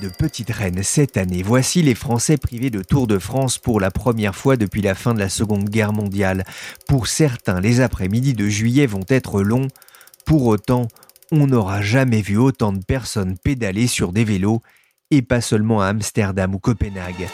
De 0.00 0.08
petite 0.08 0.50
reine 0.50 0.82
cette 0.82 1.16
année. 1.16 1.42
Voici 1.44 1.80
les 1.80 1.94
Français 1.94 2.36
privés 2.36 2.70
de 2.70 2.82
Tour 2.82 3.06
de 3.06 3.18
France 3.20 3.58
pour 3.58 3.78
la 3.78 3.92
première 3.92 4.34
fois 4.34 4.56
depuis 4.56 4.82
la 4.82 4.96
fin 4.96 5.14
de 5.14 5.20
la 5.20 5.28
Seconde 5.28 5.68
Guerre 5.68 5.92
mondiale. 5.92 6.44
Pour 6.88 7.06
certains, 7.06 7.60
les 7.60 7.80
après-midi 7.80 8.34
de 8.34 8.48
juillet 8.48 8.86
vont 8.86 9.04
être 9.08 9.40
longs. 9.42 9.68
Pour 10.26 10.46
autant, 10.46 10.88
on 11.30 11.46
n'aura 11.46 11.80
jamais 11.80 12.22
vu 12.22 12.36
autant 12.36 12.72
de 12.72 12.82
personnes 12.82 13.36
pédaler 13.38 13.86
sur 13.86 14.12
des 14.12 14.24
vélos, 14.24 14.62
et 15.12 15.22
pas 15.22 15.40
seulement 15.40 15.80
à 15.80 15.86
Amsterdam 15.86 16.54
ou 16.56 16.58
Copenhague. 16.58 17.28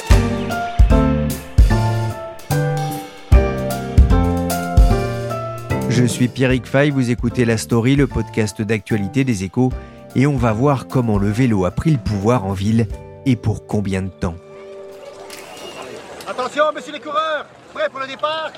Je 5.88 6.04
suis 6.04 6.28
Pierrick 6.28 6.66
Fay, 6.66 6.90
vous 6.90 7.10
écoutez 7.10 7.44
La 7.46 7.56
Story, 7.56 7.96
le 7.96 8.06
podcast 8.06 8.60
d'actualité 8.60 9.24
des 9.24 9.44
échos, 9.44 9.72
et 10.16 10.26
on 10.26 10.36
va 10.36 10.52
voir 10.52 10.88
comment 10.88 11.18
le 11.18 11.28
vélo 11.30 11.64
a 11.64 11.70
pris 11.70 11.90
le 11.90 11.98
pouvoir 11.98 12.44
en 12.44 12.52
ville 12.52 12.86
et 13.26 13.36
pour 13.36 13.66
combien 13.66 14.02
de 14.02 14.08
temps. 14.08 14.36
Attention, 16.26 16.64
messieurs 16.74 16.92
les 16.92 17.00
coureurs, 17.00 17.46
prêts 17.72 17.88
pour 17.90 18.00
le 18.00 18.06
départ? 18.06 18.52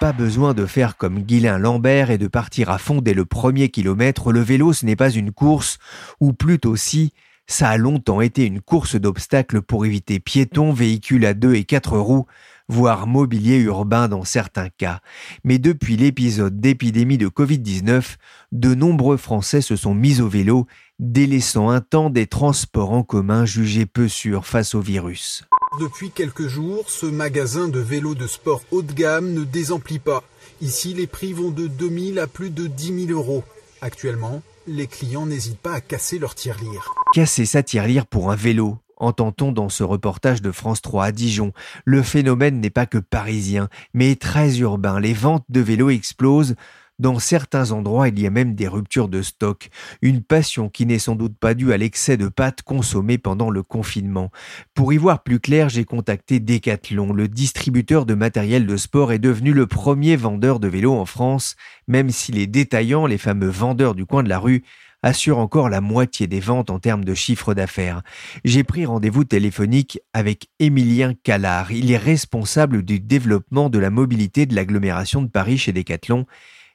Pas 0.00 0.12
besoin 0.12 0.54
de 0.54 0.64
faire 0.64 0.96
comme 0.96 1.20
Guilain 1.20 1.58
Lambert 1.58 2.12
et 2.12 2.18
de 2.18 2.28
partir 2.28 2.70
à 2.70 2.78
fond 2.78 3.00
dès 3.00 3.14
le 3.14 3.24
premier 3.24 3.68
kilomètre. 3.68 4.30
Le 4.32 4.40
vélo, 4.40 4.72
ce 4.72 4.86
n'est 4.86 4.94
pas 4.94 5.10
une 5.10 5.32
course, 5.32 5.78
ou 6.20 6.32
plutôt 6.32 6.76
si, 6.76 7.12
ça 7.48 7.70
a 7.70 7.76
longtemps 7.76 8.20
été 8.20 8.46
une 8.46 8.60
course 8.60 8.94
d'obstacles 8.94 9.60
pour 9.60 9.86
éviter 9.86 10.20
piétons, 10.20 10.72
véhicules 10.72 11.26
à 11.26 11.34
deux 11.34 11.54
et 11.54 11.64
quatre 11.64 11.98
roues, 11.98 12.26
voire 12.68 13.06
mobilier 13.06 13.56
urbain 13.56 14.08
dans 14.08 14.24
certains 14.24 14.68
cas. 14.68 15.00
Mais 15.44 15.58
depuis 15.58 15.96
l'épisode 15.96 16.60
d'épidémie 16.60 17.18
de 17.18 17.28
Covid-19, 17.28 18.16
de 18.52 18.74
nombreux 18.74 19.16
Français 19.16 19.60
se 19.60 19.76
sont 19.76 19.94
mis 19.94 20.20
au 20.20 20.28
vélo, 20.28 20.66
délaissant 20.98 21.70
un 21.70 21.80
temps 21.80 22.10
des 22.10 22.26
transports 22.26 22.92
en 22.92 23.02
commun 23.02 23.46
jugés 23.46 23.86
peu 23.86 24.08
sûrs 24.08 24.46
face 24.46 24.74
au 24.74 24.80
virus. 24.80 25.44
Depuis 25.80 26.10
quelques 26.10 26.48
jours, 26.48 26.88
ce 26.88 27.06
magasin 27.06 27.68
de 27.68 27.78
vélos 27.78 28.14
de 28.14 28.26
sport 28.26 28.62
haut 28.70 28.82
de 28.82 28.92
gamme 28.92 29.32
ne 29.32 29.44
désemplit 29.44 29.98
pas. 29.98 30.24
Ici, 30.60 30.94
les 30.94 31.06
prix 31.06 31.32
vont 31.32 31.50
de 31.50 31.66
2000 31.66 32.18
à 32.18 32.26
plus 32.26 32.50
de 32.50 32.66
10 32.66 33.06
000 33.06 33.18
euros. 33.18 33.44
Actuellement, 33.80 34.42
les 34.66 34.86
clients 34.86 35.26
n'hésitent 35.26 35.60
pas 35.60 35.74
à 35.74 35.80
casser 35.80 36.18
leur 36.18 36.34
tirelire. 36.34 36.92
Casser 37.14 37.46
sa 37.46 37.62
tirelire 37.62 38.06
pour 38.06 38.30
un 38.30 38.36
vélo, 38.36 38.78
entend-on 38.98 39.52
dans 39.52 39.68
ce 39.68 39.82
reportage 39.82 40.42
de 40.42 40.52
France 40.52 40.82
3 40.82 41.06
à 41.06 41.12
Dijon. 41.12 41.52
Le 41.84 42.02
phénomène 42.02 42.60
n'est 42.60 42.70
pas 42.70 42.86
que 42.86 42.98
parisien, 42.98 43.68
mais 43.94 44.16
très 44.16 44.58
urbain. 44.58 45.00
Les 45.00 45.14
ventes 45.14 45.46
de 45.48 45.60
vélos 45.60 45.90
explosent. 45.90 46.54
Dans 46.98 47.20
certains 47.20 47.70
endroits, 47.70 48.08
il 48.08 48.18
y 48.18 48.26
a 48.26 48.30
même 48.30 48.56
des 48.56 48.66
ruptures 48.66 49.08
de 49.08 49.22
stock, 49.22 49.70
une 50.02 50.20
passion 50.20 50.68
qui 50.68 50.84
n'est 50.84 50.98
sans 50.98 51.14
doute 51.14 51.36
pas 51.38 51.54
due 51.54 51.72
à 51.72 51.76
l'excès 51.76 52.16
de 52.16 52.26
pâtes 52.26 52.62
consommées 52.62 53.18
pendant 53.18 53.50
le 53.50 53.62
confinement. 53.62 54.32
Pour 54.74 54.92
y 54.92 54.96
voir 54.96 55.22
plus 55.22 55.38
clair, 55.38 55.68
j'ai 55.68 55.84
contacté 55.84 56.40
Decathlon, 56.40 57.12
le 57.12 57.28
distributeur 57.28 58.04
de 58.04 58.14
matériel 58.14 58.66
de 58.66 58.76
sport 58.76 59.12
est 59.12 59.20
devenu 59.20 59.52
le 59.52 59.68
premier 59.68 60.16
vendeur 60.16 60.58
de 60.58 60.66
vélos 60.66 60.96
en 60.96 61.06
France, 61.06 61.54
même 61.86 62.10
si 62.10 62.32
les 62.32 62.48
détaillants, 62.48 63.06
les 63.06 63.16
fameux 63.16 63.46
vendeurs 63.46 63.94
du 63.94 64.04
coin 64.04 64.24
de 64.24 64.28
la 64.28 64.40
rue, 64.40 64.64
assure 65.02 65.38
encore 65.38 65.68
la 65.68 65.80
moitié 65.80 66.26
des 66.26 66.40
ventes 66.40 66.70
en 66.70 66.78
termes 66.78 67.04
de 67.04 67.14
chiffre 67.14 67.54
d'affaires. 67.54 68.02
J'ai 68.44 68.64
pris 68.64 68.86
rendez-vous 68.86 69.24
téléphonique 69.24 70.00
avec 70.12 70.48
Émilien 70.58 71.14
Callard. 71.22 71.72
Il 71.72 71.90
est 71.90 71.96
responsable 71.96 72.82
du 72.82 73.00
développement 73.00 73.70
de 73.70 73.78
la 73.78 73.90
mobilité 73.90 74.46
de 74.46 74.54
l'agglomération 74.54 75.22
de 75.22 75.28
Paris 75.28 75.58
chez 75.58 75.72
Decathlon 75.72 76.26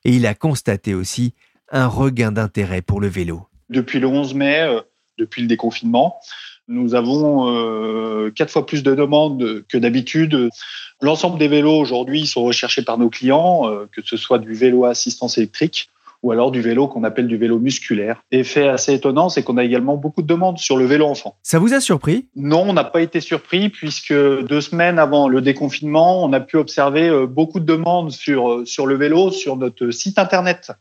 et 0.05 0.11
il 0.11 0.25
a 0.25 0.33
constaté 0.33 0.93
aussi 0.93 1.33
un 1.71 1.87
regain 1.87 2.31
d'intérêt 2.31 2.81
pour 2.81 3.01
le 3.01 3.07
vélo. 3.07 3.47
Depuis 3.69 3.99
le 3.99 4.07
11 4.07 4.33
mai, 4.35 4.61
euh, 4.61 4.81
depuis 5.17 5.41
le 5.41 5.47
déconfinement, 5.47 6.19
nous 6.67 6.95
avons 6.95 7.49
euh, 7.49 8.31
quatre 8.31 8.51
fois 8.51 8.65
plus 8.65 8.83
de 8.83 8.95
demandes 8.95 9.63
que 9.67 9.77
d'habitude. 9.77 10.49
L'ensemble 11.01 11.37
des 11.37 11.47
vélos 11.47 11.77
aujourd'hui 11.77 12.25
sont 12.25 12.43
recherchés 12.43 12.83
par 12.83 12.97
nos 12.97 13.09
clients, 13.09 13.67
euh, 13.67 13.89
que 13.91 14.01
ce 14.03 14.15
soit 14.15 14.39
du 14.39 14.53
vélo 14.53 14.85
à 14.85 14.89
assistance 14.89 15.37
électrique 15.37 15.89
ou 16.23 16.31
alors 16.31 16.51
du 16.51 16.61
vélo 16.61 16.87
qu'on 16.87 17.03
appelle 17.03 17.27
du 17.27 17.37
vélo 17.37 17.59
musculaire. 17.59 18.23
Effet 18.31 18.67
assez 18.67 18.93
étonnant, 18.93 19.29
c'est 19.29 19.43
qu'on 19.43 19.57
a 19.57 19.63
également 19.63 19.97
beaucoup 19.97 20.21
de 20.21 20.27
demandes 20.27 20.57
sur 20.57 20.77
le 20.77 20.85
vélo 20.85 21.05
enfant. 21.05 21.35
Ça 21.43 21.59
vous 21.59 21.73
a 21.73 21.81
surpris? 21.81 22.29
Non, 22.35 22.63
on 22.69 22.73
n'a 22.73 22.85
pas 22.85 23.01
été 23.01 23.19
surpris 23.19 23.69
puisque 23.69 24.13
deux 24.13 24.61
semaines 24.61 24.97
avant 24.97 25.27
le 25.27 25.41
déconfinement, 25.41 26.23
on 26.23 26.31
a 26.31 26.39
pu 26.39 26.55
observer 26.55 27.09
euh, 27.09 27.27
beaucoup 27.27 27.59
de 27.59 27.65
demandes 27.65 28.11
sur, 28.11 28.49
euh, 28.49 28.65
sur 28.65 28.87
le 28.87 28.95
vélo 28.95 29.31
sur 29.31 29.57
notre 29.57 29.91
site 29.91 30.17
internet. 30.17 30.71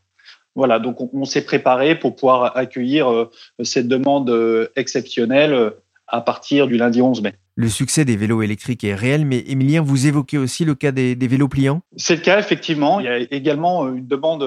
Voilà, 0.55 0.79
donc 0.79 0.97
on, 1.13 1.25
s'est 1.25 1.43
préparé 1.43 1.95
pour 1.97 2.15
pouvoir 2.15 2.55
accueillir 2.55 3.11
euh, 3.11 3.29
cette 3.63 3.87
demande 3.87 4.31
exceptionnelle 4.75 5.73
à 6.07 6.21
partir 6.21 6.67
du 6.67 6.77
lundi 6.77 7.01
11 7.01 7.21
mai. 7.23 7.33
Le 7.55 7.69
succès 7.69 8.03
des 8.03 8.15
vélos 8.15 8.41
électriques 8.41 8.83
est 8.83 8.95
réel, 8.95 9.25
mais 9.25 9.43
Émilien, 9.47 9.81
vous 9.81 10.07
évoquez 10.07 10.39
aussi 10.39 10.65
le 10.65 10.73
cas 10.73 10.91
des, 10.91 11.15
vélos 11.15 11.47
pliants 11.47 11.81
C'est 11.97 12.15
le 12.15 12.21
cas, 12.21 12.39
effectivement. 12.39 12.99
Il 12.99 13.05
y 13.05 13.09
a 13.09 13.17
également 13.17 13.87
une 13.87 14.07
demande 14.07 14.43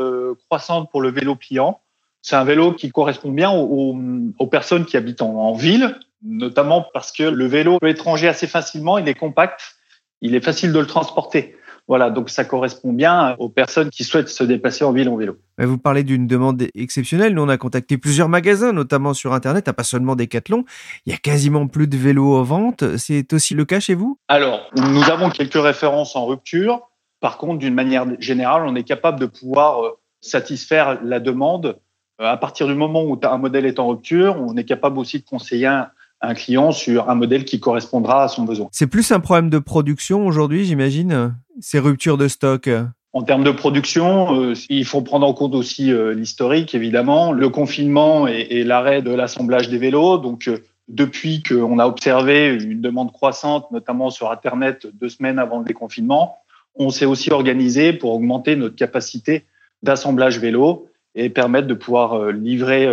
croissante 0.49 0.91
pour 0.91 1.01
le 1.01 1.11
vélo 1.11 1.37
pliant. 1.37 1.81
C'est 2.27 2.35
un 2.35 2.43
vélo 2.43 2.73
qui 2.73 2.91
correspond 2.91 3.31
bien 3.31 3.53
aux, 3.53 4.47
personnes 4.51 4.85
qui 4.85 4.97
habitent 4.97 5.23
en, 5.23 5.53
ville, 5.53 5.97
notamment 6.25 6.85
parce 6.93 7.13
que 7.13 7.23
le 7.23 7.47
vélo 7.47 7.79
peut 7.79 7.87
être 7.87 8.03
rangé 8.03 8.27
assez 8.27 8.49
facilement, 8.49 8.99
il 8.99 9.09
est 9.09 9.15
compact, 9.15 9.77
il 10.23 10.35
est 10.35 10.45
facile 10.45 10.73
de 10.73 10.81
le 10.81 10.87
transporter. 10.87 11.55
Voilà, 11.89 12.11
donc 12.11 12.31
ça 12.31 12.45
correspond 12.45 12.93
bien 12.93 13.37
aux 13.39 13.49
personnes 13.49 13.91
qui 13.91 14.03
souhaitent 14.03 14.29
se 14.29 14.43
déplacer 14.43 14.85
en 14.85 14.93
ville 14.93 15.09
en 15.09 15.17
vélo. 15.17 15.37
Vous 15.59 15.79
parlez 15.79 16.03
d'une 16.03 16.27
demande 16.27 16.65
exceptionnelle. 16.75 17.33
Nous, 17.35 17.43
on 17.43 17.49
a 17.49 17.59
contacté 17.59 17.97
plusieurs 17.97 18.29
magasins, 18.29 18.73
notamment 18.73 19.15
sur 19.15 19.33
Internet, 19.33 19.71
pas 19.71 19.85
seulement 19.85 20.17
Decathlon. 20.17 20.65
Il 21.07 21.13
y 21.13 21.15
a 21.15 21.19
quasiment 21.19 21.69
plus 21.69 21.87
de 21.87 21.97
vélos 21.97 22.35
en 22.35 22.43
vente. 22.43 22.97
C'est 22.97 23.33
aussi 23.33 23.55
le 23.55 23.65
cas 23.65 23.79
chez 23.79 23.95
vous? 23.95 24.19
Alors, 24.27 24.69
nous 24.77 25.05
avons 25.05 25.31
quelques 25.31 25.55
références 25.55 26.17
en 26.17 26.27
rupture. 26.27 26.81
Par 27.21 27.39
contre, 27.39 27.59
d'une 27.59 27.75
manière 27.75 28.07
générale, 28.19 28.65
on 28.67 28.75
est 28.75 28.85
capable 28.85 29.21
de 29.21 29.27
pouvoir 29.27 29.85
euh, 29.85 29.91
satisfaire 30.21 30.99
la 31.03 31.21
demande. 31.21 31.79
Euh, 32.21 32.25
à 32.25 32.37
partir 32.37 32.67
du 32.67 32.75
moment 32.75 33.05
où 33.05 33.19
un 33.23 33.39
modèle 33.39 33.65
est 33.65 33.79
en 33.79 33.89
rupture, 33.89 34.37
on 34.41 34.57
est 34.57 34.65
capable 34.65 34.99
aussi 34.99 35.21
de 35.21 35.25
conseiller 35.25 35.67
un, 35.67 35.89
un 36.21 36.35
client 36.35 36.73
sur 36.73 37.11
un 37.11 37.15
modèle 37.15 37.45
qui 37.45 37.61
correspondra 37.61 38.25
à 38.25 38.29
son 38.29 38.45
besoin. 38.45 38.69
C'est 38.73 38.87
plus 38.87 39.13
un 39.13 39.21
problème 39.21 39.51
de 39.51 39.59
production 39.59 40.27
aujourd'hui, 40.27 40.65
j'imagine, 40.65 41.37
ces 41.61 41.79
ruptures 41.79 42.17
de 42.17 42.29
stock 42.29 42.69
en 43.17 43.23
termes 43.23 43.45
de 43.45 43.51
production, 43.51 44.43
euh, 44.43 44.53
il 44.69 44.85
faut 44.85 45.01
prendre 45.01 45.27
en 45.27 45.33
compte 45.33 45.55
aussi 45.55 45.91
euh, 45.91 46.13
l'historique, 46.13 46.75
évidemment, 46.75 47.33
le 47.33 47.49
confinement 47.49 48.29
et, 48.29 48.63
l'arrêt 48.63 49.01
de 49.01 49.11
l'assemblage 49.11 49.71
des 49.71 49.79
vélos. 49.79 50.19
Donc, 50.19 50.49
euh, 50.49 50.59
depuis 50.89 51.43
qu'on 51.43 51.79
a 51.79 51.87
observé 51.87 52.49
une 52.49 52.83
demande 52.83 53.13
croissante, 53.13 53.71
notamment 53.71 54.11
sur 54.11 54.31
Internet, 54.31 54.87
deux 55.01 55.09
semaines 55.09 55.39
avant 55.39 55.61
le 55.61 55.65
déconfinement, 55.65 56.37
on 56.75 56.91
s'est 56.91 57.07
aussi 57.07 57.33
organisé 57.33 57.95
pour 57.95 58.13
augmenter 58.13 58.55
notre 58.55 58.77
capacité 58.77 59.47
d'assemblage 59.83 60.39
vélo 60.39 60.87
et 61.15 61.31
permettre 61.31 61.69
de 61.69 61.75
pouvoir 61.75 62.33
livrer 62.33 62.87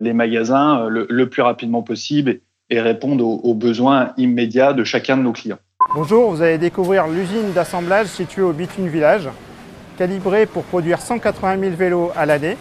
les 0.00 0.12
magasins 0.12 0.88
le, 0.88 1.28
plus 1.28 1.42
rapidement 1.42 1.82
possible 1.82 2.40
et 2.70 2.80
répondre 2.80 3.24
aux, 3.24 3.54
besoins 3.54 4.12
immédiats 4.16 4.72
de 4.72 4.84
chacun 4.84 5.16
de 5.16 5.22
nos 5.22 5.32
clients. 5.32 5.58
Bonjour, 5.94 6.30
vous 6.30 6.42
allez 6.42 6.58
découvrir 6.58 7.06
l'usine 7.06 7.52
d'assemblage 7.54 8.08
située 8.08 8.42
au 8.42 8.52
Bitume 8.52 8.88
Village. 8.88 9.28
Calibrée 9.96 10.46
pour 10.46 10.64
produire 10.64 11.00
180 11.00 11.58
000 11.60 11.74
vélos 11.74 12.10
à 12.14 12.26
l'année, 12.26 12.56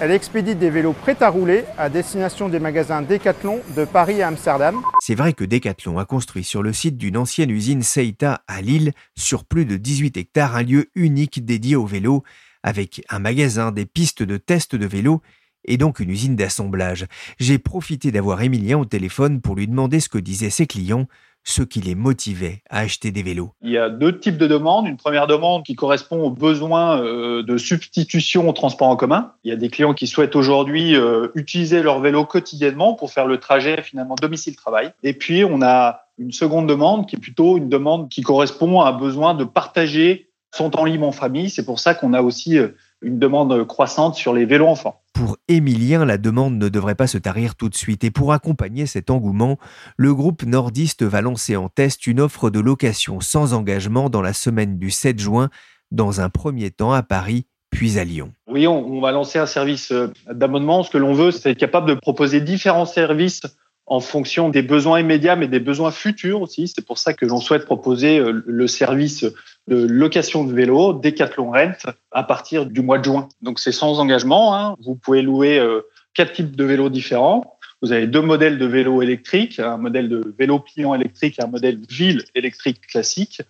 elle 0.00 0.10
expédie 0.10 0.56
des 0.56 0.70
vélos 0.70 0.94
prêts 0.94 1.16
à 1.20 1.28
rouler 1.28 1.64
à 1.78 1.88
destination 1.88 2.48
des 2.48 2.58
magasins 2.58 3.02
Decathlon 3.02 3.60
de 3.76 3.84
Paris 3.84 4.22
à 4.22 4.28
Amsterdam. 4.28 4.80
C'est 5.00 5.14
vrai 5.14 5.32
que 5.32 5.44
Decathlon 5.44 5.98
a 5.98 6.04
construit 6.04 6.44
sur 6.44 6.62
le 6.62 6.72
site 6.72 6.96
d'une 6.96 7.16
ancienne 7.16 7.50
usine 7.50 7.82
Seita 7.82 8.40
à 8.48 8.62
Lille, 8.62 8.92
sur 9.16 9.44
plus 9.44 9.64
de 9.64 9.76
18 9.76 10.16
hectares, 10.16 10.56
un 10.56 10.62
lieu 10.62 10.86
unique 10.94 11.44
dédié 11.44 11.76
aux 11.76 11.86
vélos, 11.86 12.24
avec 12.62 13.02
un 13.10 13.18
magasin, 13.18 13.70
des 13.70 13.86
pistes 13.86 14.22
de 14.22 14.38
test 14.38 14.74
de 14.74 14.86
vélos 14.86 15.20
et 15.64 15.76
donc 15.76 16.00
une 16.00 16.10
usine 16.10 16.36
d'assemblage. 16.36 17.06
J'ai 17.38 17.58
profité 17.58 18.10
d'avoir 18.10 18.42
Emilien 18.42 18.78
au 18.78 18.84
téléphone 18.84 19.40
pour 19.40 19.54
lui 19.54 19.66
demander 19.66 20.00
ce 20.00 20.08
que 20.08 20.18
disaient 20.18 20.50
ses 20.50 20.66
clients, 20.66 21.06
ce 21.44 21.62
qui 21.62 21.80
les 21.80 21.94
motivait 21.94 22.62
à 22.70 22.80
acheter 22.80 23.10
des 23.10 23.22
vélos. 23.22 23.52
Il 23.62 23.70
y 23.70 23.78
a 23.78 23.90
deux 23.90 24.18
types 24.18 24.38
de 24.38 24.46
demandes. 24.46 24.86
Une 24.86 24.96
première 24.96 25.26
demande 25.26 25.64
qui 25.64 25.74
correspond 25.74 26.22
aux 26.22 26.30
besoins 26.30 27.02
euh, 27.02 27.42
de 27.42 27.56
substitution 27.56 28.48
au 28.48 28.52
transport 28.52 28.88
en 28.88 28.96
commun. 28.96 29.32
Il 29.44 29.50
y 29.50 29.52
a 29.52 29.56
des 29.56 29.68
clients 29.68 29.94
qui 29.94 30.06
souhaitent 30.06 30.36
aujourd'hui 30.36 30.94
euh, 30.94 31.28
utiliser 31.34 31.82
leur 31.82 32.00
vélo 32.00 32.24
quotidiennement 32.24 32.94
pour 32.94 33.10
faire 33.10 33.26
le 33.26 33.38
trajet 33.38 33.82
finalement 33.82 34.14
domicile-travail. 34.14 34.92
Et 35.02 35.14
puis 35.14 35.44
on 35.44 35.62
a 35.62 36.02
une 36.18 36.32
seconde 36.32 36.68
demande 36.68 37.08
qui 37.08 37.16
est 37.16 37.20
plutôt 37.20 37.56
une 37.56 37.68
demande 37.68 38.08
qui 38.08 38.22
correspond 38.22 38.80
à 38.80 38.90
un 38.90 38.92
besoin 38.92 39.34
de 39.34 39.44
partager 39.44 40.28
sont 40.54 40.78
en 40.78 40.84
libre 40.84 41.06
en 41.06 41.12
famille. 41.12 41.50
C'est 41.50 41.64
pour 41.64 41.80
ça 41.80 41.94
qu'on 41.94 42.12
a 42.12 42.22
aussi 42.22 42.58
euh, 42.58 42.68
une 43.02 43.18
demande 43.18 43.66
croissante 43.66 44.14
sur 44.14 44.32
les 44.32 44.44
vélos 44.44 44.66
enfants. 44.66 45.00
Pour 45.12 45.36
Émilien, 45.48 46.04
la 46.04 46.18
demande 46.18 46.56
ne 46.56 46.68
devrait 46.68 46.94
pas 46.94 47.06
se 47.06 47.18
tarir 47.18 47.54
tout 47.54 47.68
de 47.68 47.74
suite. 47.74 48.04
Et 48.04 48.10
pour 48.10 48.32
accompagner 48.32 48.86
cet 48.86 49.10
engouement, 49.10 49.58
le 49.96 50.14
groupe 50.14 50.44
nordiste 50.44 51.02
va 51.02 51.20
lancer 51.20 51.56
en 51.56 51.68
test 51.68 52.06
une 52.06 52.20
offre 52.20 52.50
de 52.50 52.60
location 52.60 53.20
sans 53.20 53.52
engagement 53.52 54.08
dans 54.08 54.22
la 54.22 54.32
semaine 54.32 54.78
du 54.78 54.90
7 54.90 55.18
juin, 55.18 55.50
dans 55.90 56.20
un 56.20 56.30
premier 56.30 56.70
temps 56.70 56.92
à 56.92 57.02
Paris, 57.02 57.46
puis 57.70 57.98
à 57.98 58.04
Lyon. 58.04 58.32
Oui, 58.48 58.66
on, 58.66 59.00
va 59.00 59.12
lancer 59.12 59.38
un 59.38 59.46
service 59.46 59.92
euh, 59.92 60.12
d'abonnement. 60.30 60.82
Ce 60.82 60.90
que 60.90 60.98
l'on 60.98 61.14
veut, 61.14 61.30
c'est 61.30 61.50
être 61.50 61.58
capable 61.58 61.88
de 61.88 61.94
proposer 61.94 62.40
différents 62.40 62.86
services 62.86 63.42
en 63.86 64.00
fonction 64.00 64.48
des 64.48 64.62
besoins 64.62 65.00
immédiats, 65.00 65.36
mais 65.36 65.48
des 65.48 65.60
besoins 65.60 65.90
futurs 65.90 66.40
aussi. 66.40 66.68
C'est 66.68 66.84
pour 66.84 66.98
ça 66.98 67.14
que 67.14 67.26
l'on 67.26 67.40
souhaite 67.40 67.64
proposer 67.64 68.18
euh, 68.18 68.42
le 68.46 68.66
service 68.66 69.24
de 69.68 69.86
location 69.86 70.44
de 70.44 70.52
vélo 70.52 70.92
Decathlon 70.92 71.50
Rent 71.50 71.72
à 72.10 72.22
partir 72.22 72.66
du 72.66 72.80
mois 72.80 72.98
de 72.98 73.04
juin. 73.04 73.28
Donc 73.42 73.58
c'est 73.58 73.72
sans 73.72 74.00
engagement. 74.00 74.54
Hein. 74.54 74.76
Vous 74.80 74.94
pouvez 74.94 75.22
louer 75.22 75.58
euh, 75.58 75.82
quatre 76.14 76.32
types 76.32 76.56
de 76.56 76.64
vélos 76.64 76.90
différents. 76.90 77.58
Vous 77.80 77.92
avez 77.92 78.06
deux 78.06 78.20
modèles 78.20 78.58
de 78.58 78.66
vélos 78.66 79.02
électriques, 79.02 79.58
un 79.58 79.76
modèle 79.76 80.08
de 80.08 80.22
vélo 80.38 80.60
pliant 80.60 80.94
électrique 80.94 81.38
et 81.38 81.42
un 81.42 81.48
modèle 81.48 81.80
ville 81.88 82.24
électrique 82.34 82.86
classique. 82.86 83.42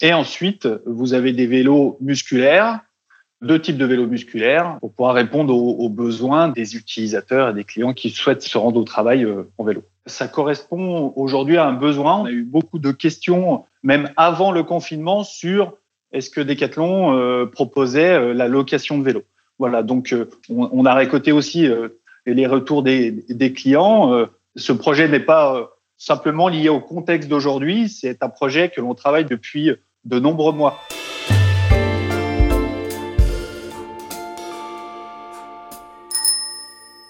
Et 0.00 0.14
ensuite, 0.14 0.66
vous 0.86 1.12
avez 1.12 1.32
des 1.32 1.46
vélos 1.46 1.98
musculaires, 2.00 2.80
deux 3.42 3.60
types 3.60 3.76
de 3.76 3.84
vélos 3.84 4.06
musculaires 4.06 4.78
pour 4.80 4.92
pouvoir 4.92 5.14
répondre 5.14 5.54
aux, 5.54 5.88
besoins 5.88 6.48
des 6.48 6.76
utilisateurs 6.76 7.50
et 7.50 7.54
des 7.54 7.64
clients 7.64 7.92
qui 7.92 8.10
souhaitent 8.10 8.42
se 8.42 8.56
rendre 8.56 8.80
au 8.80 8.84
travail 8.84 9.24
euh, 9.24 9.50
en 9.58 9.64
vélo. 9.64 9.82
Ça 10.06 10.28
correspond 10.28 11.12
aujourd'hui 11.16 11.56
à 11.56 11.66
un 11.66 11.72
besoin. 11.72 12.16
On 12.20 12.24
a 12.26 12.30
eu 12.30 12.44
beaucoup 12.44 12.78
de 12.78 12.92
questions, 12.92 13.64
même 13.82 14.10
avant 14.16 14.52
le 14.52 14.62
confinement, 14.62 15.22
sur 15.22 15.74
est-ce 16.12 16.30
que 16.30 16.40
Decathlon 16.40 17.16
euh, 17.16 17.46
proposait 17.46 18.14
euh, 18.14 18.32
la 18.32 18.48
location 18.48 18.98
de 18.98 19.04
vélos. 19.04 19.24
Voilà, 19.58 19.82
donc 19.82 20.14
on, 20.50 20.84
a 20.84 20.92
récolté 20.92 21.32
aussi 21.32 21.66
les 22.26 22.46
retours 22.46 22.82
des, 22.82 23.10
des 23.10 23.54
clients. 23.54 24.26
ce 24.54 24.72
projet 24.74 25.08
n'est 25.08 25.18
pas 25.18 25.70
simplement 25.96 26.48
lié 26.48 26.68
au 26.68 26.78
contexte 26.78 27.30
d'aujourd'hui, 27.30 27.88
c'est 27.88 28.22
un 28.22 28.28
projet 28.28 28.68
que 28.68 28.82
l'on 28.82 28.94
travaille 28.94 29.24
depuis 29.24 29.70
de 30.04 30.18
nombreux 30.18 30.52
mois. 30.52 30.78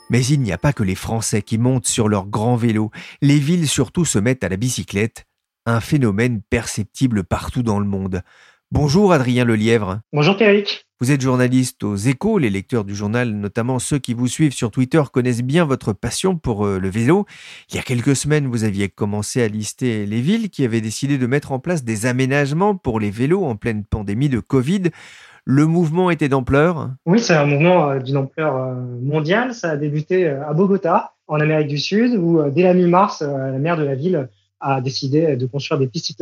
Mais 0.08 0.24
il 0.24 0.40
n'y 0.40 0.52
a 0.52 0.58
pas 0.58 0.72
que 0.72 0.84
les 0.84 0.94
Français 0.94 1.42
qui 1.42 1.58
montent 1.58 1.86
sur 1.86 2.08
leur 2.08 2.26
grand 2.26 2.54
vélo. 2.54 2.90
Les 3.22 3.38
villes 3.38 3.68
surtout 3.68 4.04
se 4.04 4.20
mettent 4.20 4.44
à 4.44 4.48
la 4.48 4.56
bicyclette, 4.56 5.24
un 5.66 5.80
phénomène 5.80 6.42
perceptible 6.48 7.24
partout 7.24 7.64
dans 7.64 7.80
le 7.80 7.86
monde. 7.86 8.22
Bonjour 8.70 9.12
Adrien 9.12 9.44
Lelièvre. 9.44 10.00
Bonjour 10.12 10.40
Eric. 10.40 10.86
Vous 11.00 11.10
êtes 11.10 11.20
journaliste 11.20 11.84
aux 11.84 11.96
échos, 11.96 12.38
les 12.38 12.50
lecteurs 12.50 12.84
du 12.84 12.94
journal, 12.94 13.30
notamment 13.30 13.78
ceux 13.78 13.98
qui 13.98 14.14
vous 14.14 14.28
suivent 14.28 14.54
sur 14.54 14.70
Twitter, 14.70 15.02
connaissent 15.12 15.42
bien 15.42 15.64
votre 15.64 15.92
passion 15.92 16.36
pour 16.36 16.66
euh, 16.66 16.78
le 16.78 16.88
vélo. 16.88 17.26
Il 17.68 17.76
y 17.76 17.78
a 17.78 17.82
quelques 17.82 18.16
semaines, 18.16 18.46
vous 18.46 18.64
aviez 18.64 18.88
commencé 18.88 19.42
à 19.42 19.48
lister 19.48 20.06
les 20.06 20.20
villes 20.20 20.50
qui 20.50 20.64
avaient 20.64 20.80
décidé 20.80 21.18
de 21.18 21.26
mettre 21.26 21.52
en 21.52 21.58
place 21.58 21.84
des 21.84 22.06
aménagements 22.06 22.76
pour 22.76 22.98
les 22.98 23.10
vélos 23.10 23.44
en 23.44 23.56
pleine 23.56 23.84
pandémie 23.84 24.28
de 24.28 24.40
Covid. 24.40 24.84
Le 25.48 25.64
mouvement 25.64 26.10
était 26.10 26.28
d'ampleur? 26.28 26.90
Oui, 27.06 27.20
c'est 27.20 27.34
un 27.34 27.46
mouvement 27.46 27.88
euh, 27.88 28.00
d'une 28.00 28.16
ampleur 28.16 28.56
euh, 28.56 28.74
mondiale. 29.00 29.54
Ça 29.54 29.70
a 29.70 29.76
débuté 29.76 30.26
euh, 30.26 30.44
à 30.44 30.52
Bogota, 30.52 31.12
en 31.28 31.38
Amérique 31.38 31.68
du 31.68 31.78
Sud, 31.78 32.16
où 32.16 32.42
dès 32.50 32.64
la 32.64 32.74
mi-mars, 32.74 33.22
la 33.22 33.52
maire 33.52 33.76
de 33.76 33.84
la 33.84 33.94
ville 33.94 34.28
a 34.58 34.80
décidé 34.80 35.36
de 35.36 35.46
construire 35.46 35.78
des 35.78 35.86
pistes 35.86 36.20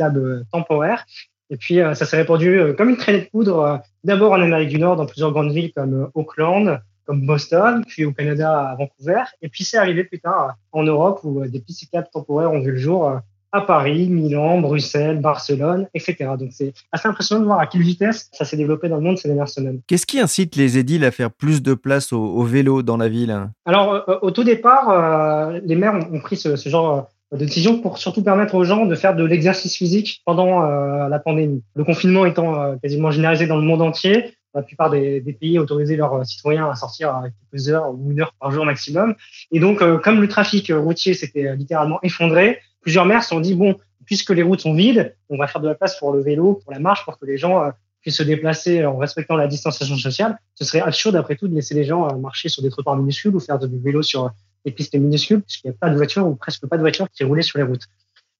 temporaires. 0.51 1.05
Et 1.49 1.57
puis, 1.57 1.75
ça 1.75 2.05
s'est 2.05 2.17
répandu 2.17 2.73
comme 2.75 2.89
une 2.89 2.97
traînée 2.97 3.21
de 3.21 3.29
poudre, 3.29 3.81
d'abord 4.03 4.31
en 4.31 4.41
Amérique 4.41 4.69
du 4.69 4.79
Nord, 4.79 4.95
dans 4.95 5.05
plusieurs 5.05 5.31
grandes 5.31 5.51
villes 5.51 5.71
comme 5.75 6.09
Auckland, 6.15 6.81
comme 7.05 7.23
Boston, 7.27 7.83
puis 7.87 8.03
au 8.03 8.13
Canada, 8.13 8.69
à 8.69 8.75
Vancouver. 8.75 9.21
Et 9.43 9.49
puis, 9.49 9.63
c'est 9.63 9.77
arrivé 9.77 10.05
plus 10.05 10.19
tard 10.19 10.55
en 10.71 10.81
Europe, 10.81 11.19
où 11.23 11.45
des 11.45 11.59
pistes 11.59 11.87
temporaires 12.11 12.51
ont 12.51 12.61
vu 12.61 12.71
le 12.71 12.79
jour 12.79 13.19
à 13.55 13.61
Paris, 13.61 14.09
Milan, 14.09 14.59
Bruxelles, 14.59 15.19
Barcelone, 15.19 15.87
etc. 15.93 16.31
Donc 16.37 16.49
c'est 16.51 16.73
assez 16.91 17.07
impressionnant 17.07 17.41
de 17.41 17.45
voir 17.45 17.59
à 17.59 17.67
quelle 17.67 17.81
vitesse 17.81 18.29
ça 18.33 18.43
s'est 18.43 18.57
développé 18.57 18.89
dans 18.89 18.97
le 18.97 19.01
monde 19.01 19.17
ces 19.17 19.27
dernières 19.27 19.49
semaines. 19.49 19.79
Qu'est-ce 19.87 20.05
qui 20.05 20.19
incite 20.19 20.55
les 20.55 20.77
édiles 20.77 21.05
à 21.05 21.11
faire 21.11 21.31
plus 21.31 21.63
de 21.63 21.73
place 21.73 22.11
au, 22.11 22.43
vélo 22.43 22.83
dans 22.83 22.97
la 22.97 23.07
ville? 23.07 23.49
Alors 23.65 23.93
euh, 23.93 24.17
au 24.21 24.31
tout 24.31 24.43
départ, 24.43 24.89
euh, 24.89 25.59
les 25.63 25.75
maires 25.75 25.95
ont, 26.11 26.19
pris 26.19 26.35
ce, 26.35 26.55
genre 26.67 27.09
de 27.31 27.37
décision 27.37 27.79
pour 27.79 27.97
surtout 27.97 28.23
permettre 28.23 28.55
aux 28.55 28.65
gens 28.65 28.85
de 28.85 28.95
faire 28.95 29.15
de 29.15 29.23
l'exercice 29.23 29.75
physique 29.75 30.21
pendant 30.25 30.63
euh, 30.63 31.07
la 31.07 31.19
pandémie. 31.19 31.63
Le 31.75 31.83
confinement 31.85 32.25
étant 32.25 32.77
quasiment 32.79 33.11
généralisé 33.11 33.47
dans 33.47 33.57
le 33.57 33.63
monde 33.63 33.81
entier, 33.81 34.35
la 34.53 34.61
plupart 34.63 34.89
des, 34.89 35.21
pays 35.39 35.59
autorisaient 35.59 35.97
leurs 35.97 36.25
citoyens 36.25 36.69
à 36.69 36.75
sortir 36.75 37.09
à 37.09 37.23
quelques 37.51 37.69
heures 37.69 37.89
ou 37.89 38.11
une 38.11 38.21
heure 38.21 38.33
par 38.39 38.51
jour 38.51 38.65
maximum. 38.65 39.15
Et 39.51 39.59
donc, 39.59 39.79
comme 40.01 40.21
le 40.21 40.27
trafic 40.29 40.71
routier 40.73 41.13
s'était 41.13 41.55
littéralement 41.57 41.99
effondré, 42.03 42.59
plusieurs 42.85 43.07
maires 43.07 43.23
se 43.23 43.29
sont 43.29 43.39
dit, 43.39 43.55
bon, 43.55 43.75
puisque 44.05 44.29
les 44.29 44.43
routes 44.43 44.61
sont 44.61 44.75
vides, 44.75 45.15
on 45.29 45.37
va 45.37 45.47
faire 45.47 45.59
de 45.59 45.67
la 45.67 45.73
place 45.73 45.97
pour 45.97 46.13
le 46.13 46.21
vélo, 46.21 46.61
pour 46.63 46.71
la 46.71 46.77
marche, 46.77 47.03
pour 47.03 47.17
que 47.17 47.25
les 47.25 47.35
gens 47.35 47.63
euh, 47.63 47.71
puissent 48.01 48.17
se 48.17 48.23
déplacer 48.23 48.85
en 48.85 48.97
respectant 48.97 49.35
la 49.35 49.47
distanciation 49.47 49.97
sociale. 49.97 50.37
Ce 50.53 50.63
serait 50.63 50.81
absurde, 50.81 51.15
après 51.15 51.35
tout, 51.35 51.47
de 51.47 51.55
laisser 51.55 51.73
les 51.73 51.83
gens 51.83 52.07
euh, 52.07 52.15
marcher 52.15 52.47
sur 52.47 52.61
des 52.61 52.69
trottoirs 52.69 52.95
minuscules 52.95 53.35
ou 53.35 53.39
faire 53.39 53.57
du 53.57 53.79
vélo 53.79 54.03
sur 54.03 54.29
des 54.65 54.71
pistes 54.71 54.93
minuscules, 54.93 55.41
puisqu'il 55.41 55.69
n'y 55.69 55.75
a 55.75 55.77
pas 55.79 55.89
de 55.89 55.95
voitures 55.95 56.27
ou 56.27 56.35
presque 56.35 56.67
pas 56.67 56.77
de 56.77 56.81
voitures 56.81 57.09
qui 57.09 57.23
roulaient 57.23 57.41
sur 57.41 57.57
les 57.57 57.65
routes. 57.65 57.87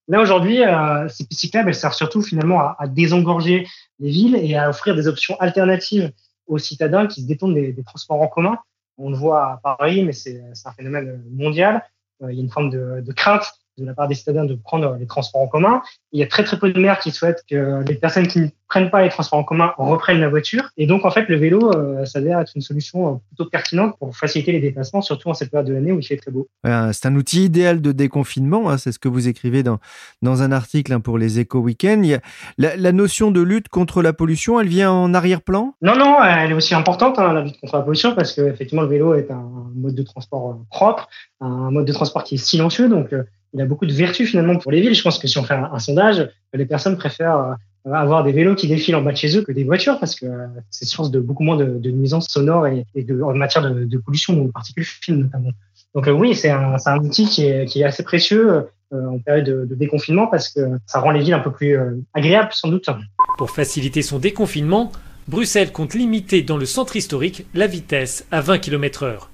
Là, 0.06 0.20
aujourd'hui, 0.20 0.62
euh, 0.62 1.08
ces 1.08 1.26
pistes 1.26 1.40
cyclables, 1.40 1.70
elles 1.70 1.74
servent 1.74 1.94
surtout 1.94 2.22
finalement 2.22 2.60
à, 2.60 2.86
désengorger 2.86 3.66
les 3.98 4.10
villes 4.10 4.36
et 4.36 4.56
à 4.56 4.70
offrir 4.70 4.94
des 4.94 5.08
options 5.08 5.36
alternatives 5.40 6.12
aux 6.46 6.58
citadins 6.58 7.08
qui 7.08 7.22
se 7.22 7.26
détournent 7.26 7.54
des, 7.54 7.74
transports 7.84 8.22
en 8.22 8.28
commun. 8.28 8.58
On 8.96 9.10
le 9.10 9.16
voit 9.16 9.60
à 9.64 9.76
Paris, 9.76 10.04
mais 10.04 10.12
c'est 10.12 10.40
un 10.64 10.72
phénomène 10.72 11.24
mondial. 11.32 11.82
il 12.20 12.36
y 12.36 12.38
a 12.38 12.42
une 12.42 12.50
forme 12.50 12.70
de 12.70 13.12
crainte 13.12 13.52
de 13.78 13.84
la 13.84 13.94
part 13.94 14.08
des 14.08 14.14
citadins 14.14 14.44
de 14.44 14.54
prendre 14.54 14.96
les 14.98 15.06
transports 15.06 15.42
en 15.42 15.48
commun. 15.48 15.82
Il 16.12 16.20
y 16.20 16.22
a 16.22 16.26
très 16.26 16.44
très 16.44 16.58
peu 16.58 16.72
de 16.72 16.80
maires 16.80 16.98
qui 16.98 17.10
souhaitent 17.10 17.44
que 17.48 17.84
les 17.86 17.94
personnes 17.94 18.26
qui 18.26 18.40
ne 18.40 18.48
prennent 18.68 18.90
pas 18.90 19.02
les 19.02 19.10
transports 19.10 19.38
en 19.38 19.44
commun 19.44 19.72
reprennent 19.78 20.20
la 20.20 20.28
voiture. 20.28 20.70
Et 20.76 20.86
donc 20.86 21.04
en 21.04 21.10
fait 21.10 21.28
le 21.28 21.36
vélo, 21.36 21.72
euh, 21.72 22.04
ça 22.04 22.18
a 22.18 22.40
être 22.40 22.52
une 22.54 22.62
solution 22.62 23.08
euh, 23.08 23.16
plutôt 23.28 23.50
pertinente 23.50 23.96
pour 23.98 24.16
faciliter 24.16 24.52
les 24.52 24.60
déplacements, 24.60 25.02
surtout 25.02 25.28
en 25.28 25.34
cette 25.34 25.50
période 25.50 25.68
de 25.68 25.74
l'année 25.74 25.92
où 25.92 25.98
il 25.98 26.06
fait 26.06 26.16
très 26.16 26.30
beau. 26.30 26.48
c'est 26.64 27.06
un 27.06 27.14
outil 27.14 27.44
idéal 27.44 27.80
de 27.80 27.92
déconfinement, 27.92 28.70
hein, 28.70 28.78
c'est 28.78 28.92
ce 28.92 28.98
que 28.98 29.08
vous 29.08 29.28
écrivez 29.28 29.62
dans, 29.62 29.78
dans 30.22 30.42
un 30.42 30.52
article 30.52 30.92
hein, 30.92 31.00
pour 31.00 31.18
les 31.18 31.38
éco 31.38 31.58
week-ends. 31.58 32.18
La, 32.58 32.76
la, 32.76 32.92
notion 32.92 33.30
de 33.30 33.40
lutte 33.40 33.68
contre 33.68 34.02
la 34.02 34.12
pollution, 34.12 34.60
elle 34.60 34.68
vient 34.68 34.90
en 34.90 35.14
arrière-plan? 35.14 35.74
Non, 35.82 35.96
non, 35.96 36.22
elle 36.22 36.50
est 36.50 36.54
aussi 36.54 36.74
importante, 36.74 37.18
hein, 37.18 37.32
la 37.32 37.42
lutte 37.42 37.60
contre 37.60 37.76
la 37.76 37.82
pollution, 37.82 38.14
parce 38.14 38.32
que 38.32 38.42
effectivement 38.42 38.82
le 38.82 38.88
vélo 38.88 39.14
est 39.14 39.30
un 39.30 39.70
mode 39.74 39.94
de 39.94 40.02
transport 40.02 40.50
euh, 40.50 40.54
propre, 40.70 41.08
un 41.40 41.70
mode 41.70 41.86
de 41.86 41.92
transport 41.92 42.24
qui 42.24 42.36
est 42.36 42.38
silencieux, 42.38 42.88
donc 42.88 43.12
il 43.56 43.62
a 43.62 43.66
beaucoup 43.66 43.86
de 43.86 43.92
vertus 43.92 44.30
finalement 44.30 44.56
pour 44.56 44.70
les 44.70 44.80
villes. 44.80 44.94
Je 44.94 45.02
pense 45.02 45.18
que 45.18 45.26
si 45.26 45.38
on 45.38 45.42
fait 45.42 45.54
un, 45.54 45.78
sondage, 45.78 46.28
les 46.52 46.66
personnes 46.66 46.98
préfèrent 46.98 47.56
euh, 47.86 47.92
avoir 47.92 48.22
des 48.22 48.32
vélos 48.32 48.54
qui 48.54 48.68
défilent 48.68 48.96
en 48.96 49.02
bas 49.02 49.12
de 49.12 49.16
chez 49.16 49.34
eux 49.36 49.42
que 49.42 49.52
des 49.52 49.64
voitures 49.64 49.98
parce 49.98 50.14
que 50.14 50.26
euh, 50.26 50.46
c'est 50.70 50.84
source 50.84 51.10
de 51.10 51.20
beaucoup 51.20 51.42
moins 51.42 51.56
de, 51.56 51.90
nuisances 51.90 52.28
sonores 52.28 52.66
et, 52.66 52.84
de, 52.94 53.22
en 53.22 53.34
matière 53.34 53.62
de, 53.72 53.98
pollution, 53.98 54.34
de 54.34 54.50
particules 54.50 54.84
fines 54.84 55.22
notamment. 55.22 55.50
Donc 55.94 56.06
euh, 56.06 56.12
oui, 56.12 56.34
c'est 56.34 56.50
un, 56.50 56.98
outil 56.98 57.24
qui 57.26 57.46
est, 57.46 57.84
assez 57.84 58.02
précieux 58.02 58.66
en 58.92 59.18
période 59.18 59.68
de, 59.68 59.74
déconfinement 59.74 60.26
parce 60.26 60.50
que 60.50 60.60
ça 60.84 61.00
rend 61.00 61.10
les 61.10 61.20
villes 61.20 61.34
un 61.34 61.40
peu 61.40 61.50
plus 61.50 61.78
agréables 62.12 62.52
sans 62.52 62.68
doute. 62.68 62.90
Pour 63.38 63.50
faciliter 63.50 64.02
son 64.02 64.18
déconfinement, 64.18 64.92
Bruxelles 65.28 65.72
compte 65.72 65.94
limiter 65.94 66.42
dans 66.42 66.58
le 66.58 66.66
centre 66.66 66.94
historique 66.94 67.46
la 67.54 67.66
vitesse 67.66 68.26
à 68.30 68.42
20 68.42 68.58
km 68.58 69.04
heure. 69.04 69.30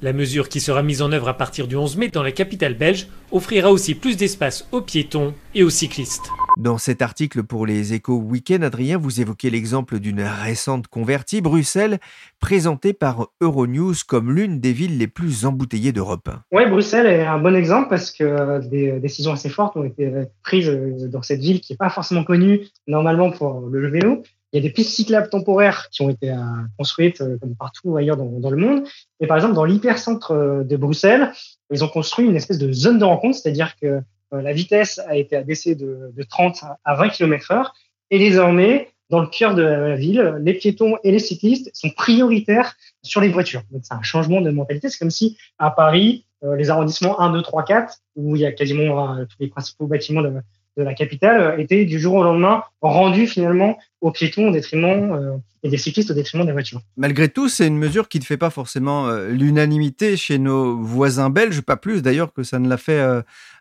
La 0.00 0.12
mesure 0.12 0.48
qui 0.48 0.60
sera 0.60 0.84
mise 0.84 1.02
en 1.02 1.10
œuvre 1.10 1.28
à 1.28 1.36
partir 1.36 1.66
du 1.66 1.74
11 1.74 1.96
mai 1.96 2.08
dans 2.08 2.22
la 2.22 2.30
capitale 2.30 2.74
belge 2.74 3.08
offrira 3.32 3.72
aussi 3.72 3.96
plus 3.96 4.16
d'espace 4.16 4.68
aux 4.70 4.80
piétons 4.80 5.34
et 5.56 5.64
aux 5.64 5.70
cyclistes. 5.70 6.30
Dans 6.56 6.78
cet 6.78 7.02
article 7.02 7.42
pour 7.42 7.66
les 7.66 7.94
échos 7.94 8.16
week-end, 8.16 8.62
Adrien, 8.62 8.96
vous 8.96 9.20
évoquez 9.20 9.50
l'exemple 9.50 9.98
d'une 9.98 10.22
récente 10.22 10.86
convertie, 10.86 11.40
Bruxelles, 11.40 11.98
présentée 12.38 12.92
par 12.92 13.28
Euronews 13.40 13.94
comme 14.06 14.32
l'une 14.32 14.60
des 14.60 14.72
villes 14.72 14.98
les 14.98 15.08
plus 15.08 15.44
embouteillées 15.46 15.92
d'Europe. 15.92 16.30
Oui, 16.52 16.66
Bruxelles 16.68 17.06
est 17.06 17.26
un 17.26 17.38
bon 17.38 17.56
exemple 17.56 17.88
parce 17.88 18.12
que 18.12 18.64
des 18.68 19.00
décisions 19.00 19.32
assez 19.32 19.48
fortes 19.48 19.76
ont 19.76 19.84
été 19.84 20.12
prises 20.44 20.70
dans 21.10 21.22
cette 21.22 21.40
ville 21.40 21.60
qui 21.60 21.72
n'est 21.72 21.76
pas 21.76 21.90
forcément 21.90 22.22
connue 22.22 22.60
normalement 22.86 23.32
pour 23.32 23.66
le 23.68 23.88
vélo. 23.90 24.22
Il 24.52 24.56
y 24.56 24.60
a 24.60 24.62
des 24.62 24.72
pistes 24.72 24.94
cyclables 24.94 25.28
temporaires 25.28 25.88
qui 25.90 26.00
ont 26.02 26.08
été 26.08 26.30
euh, 26.30 26.36
construites 26.78 27.20
euh, 27.20 27.36
comme 27.38 27.54
partout 27.54 27.96
ailleurs 27.96 28.16
dans, 28.16 28.50
le 28.50 28.56
monde. 28.56 28.84
Et 29.20 29.26
par 29.26 29.36
exemple, 29.36 29.54
dans 29.54 29.64
l'hypercentre 29.64 30.30
euh, 30.30 30.64
de 30.64 30.76
Bruxelles, 30.76 31.32
ils 31.70 31.84
ont 31.84 31.88
construit 31.88 32.26
une 32.26 32.36
espèce 32.36 32.58
de 32.58 32.72
zone 32.72 32.98
de 32.98 33.04
rencontre, 33.04 33.36
c'est-à-dire 33.36 33.76
que 33.76 34.00
la 34.30 34.52
vitesse 34.52 34.98
a 34.98 35.16
été 35.16 35.36
abaissée 35.36 35.74
de, 35.74 36.12
de 36.14 36.22
30 36.22 36.62
à 36.84 36.94
20 36.94 37.08
km 37.10 37.50
heure. 37.50 37.74
Et 38.10 38.18
désormais, 38.18 38.90
dans 39.08 39.20
le 39.20 39.26
cœur 39.26 39.54
de 39.54 39.62
la 39.62 39.96
ville, 39.96 40.36
les 40.42 40.52
piétons 40.52 40.96
et 41.02 41.12
les 41.12 41.18
cyclistes 41.18 41.70
sont 41.72 41.88
prioritaires 41.88 42.74
sur 43.02 43.22
les 43.22 43.30
voitures. 43.30 43.62
Donc 43.70 43.82
c'est 43.84 43.94
un 43.94 44.02
changement 44.02 44.42
de 44.42 44.50
mentalité. 44.50 44.90
C'est 44.90 44.98
comme 44.98 45.10
si 45.10 45.38
à 45.58 45.70
Paris, 45.70 46.26
les 46.42 46.68
arrondissements 46.68 47.18
1, 47.20 47.32
2, 47.32 47.40
3, 47.40 47.64
4, 47.64 47.94
où 48.16 48.36
il 48.36 48.42
y 48.42 48.46
a 48.46 48.52
quasiment 48.52 49.16
tous 49.24 49.36
les 49.40 49.48
principaux 49.48 49.86
bâtiments 49.86 50.20
de, 50.20 50.30
de 50.78 50.82
la 50.82 50.94
capitale 50.94 51.60
étaient 51.60 51.84
du 51.84 51.98
jour 51.98 52.14
au 52.14 52.22
lendemain 52.22 52.62
rendus 52.80 53.26
finalement 53.26 53.76
aux 54.00 54.12
piétons 54.12 54.48
au 54.48 54.52
détriment 54.52 55.40
et 55.64 55.68
des 55.68 55.76
cyclistes 55.76 56.12
au 56.12 56.14
détriment 56.14 56.46
des 56.46 56.52
voitures. 56.52 56.80
Malgré 56.96 57.28
tout, 57.28 57.48
c'est 57.48 57.66
une 57.66 57.76
mesure 57.76 58.08
qui 58.08 58.20
ne 58.20 58.24
fait 58.24 58.36
pas 58.36 58.50
forcément 58.50 59.10
l'unanimité 59.28 60.16
chez 60.16 60.38
nos 60.38 60.78
voisins 60.78 61.30
belges, 61.30 61.60
pas 61.62 61.76
plus 61.76 62.00
d'ailleurs 62.00 62.32
que 62.32 62.44
ça 62.44 62.60
ne 62.60 62.68
l'a 62.68 62.76
fait 62.76 63.04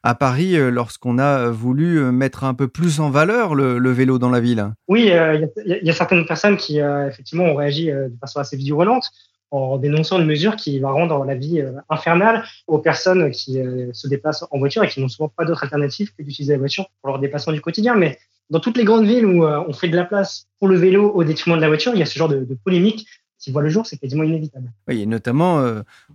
à 0.04 0.16
Paris 0.16 0.56
lorsqu'on 0.72 1.18
a 1.18 1.50
voulu 1.50 2.00
mettre 2.12 2.44
un 2.44 2.54
peu 2.54 2.68
plus 2.68 3.00
en 3.00 3.10
valeur 3.10 3.56
le, 3.56 3.92
vélo 3.92 4.20
dans 4.20 4.30
la 4.30 4.40
ville. 4.40 4.72
Oui, 4.88 5.12
il 5.66 5.80
y, 5.82 5.90
a 5.90 5.94
certaines 5.94 6.28
personnes 6.28 6.58
qui 6.58 6.78
effectivement 6.78 7.46
ont 7.46 7.56
réagi 7.56 7.88
de 7.88 8.14
façon 8.22 8.40
assez 8.40 8.58
violente 8.58 9.12
en 9.52 9.78
dénonçant 9.78 10.20
une 10.20 10.26
mesure 10.26 10.56
qui 10.56 10.80
va 10.80 10.92
rendre 10.92 11.24
la 11.24 11.36
vie 11.36 11.62
euh, 11.62 11.72
infernale 11.90 12.44
aux 12.68 12.80
personnes 12.80 13.32
qui 13.32 13.60
euh, 13.60 13.90
se 13.94 14.08
déplacent 14.08 14.46
en 14.52 14.60
voiture 14.60 14.84
et 14.84 14.90
qui 14.90 15.00
n'ont 15.00 15.08
souvent 15.08 15.30
pas 15.30 15.46
d'autre 15.46 15.64
alternative 15.64 16.12
que 16.18 16.24
d'utiliser 16.24 16.54
la 16.54 16.60
voiture 16.60 16.86
pour 17.02 17.12
leur 17.12 17.20
déplacement 17.20 17.54
du 17.54 17.62
quotidien. 17.62 17.96
Mais 17.96 18.18
dans 18.50 18.60
toutes 18.60 18.78
les 18.78 18.84
grandes 18.84 19.06
villes 19.06 19.26
où 19.26 19.46
euh, 19.46 19.64
on 19.68 19.74
fait 19.74 19.88
de 19.88 19.96
la 19.96 20.04
place 20.04 20.48
pour 20.60 20.68
le 20.68 20.76
vélo 20.76 21.12
au 21.12 21.24
détriment 21.24 21.56
de 21.56 21.62
la 21.62 21.68
voiture, 21.68 21.94
il 21.94 22.00
y 22.00 22.04
a 22.04 22.06
ce 22.06 22.20
genre 22.20 22.30
de, 22.30 22.44
de 22.44 22.56
polémique 22.56 23.08
qui 23.40 23.52
voit 23.52 23.62
le 23.62 23.70
jour, 23.70 23.86
c'est 23.86 23.98
quasiment 23.98 24.24
inévitable. 24.24 24.72
Oui, 24.88 25.04
et 25.04 25.06
notamment, 25.06 25.64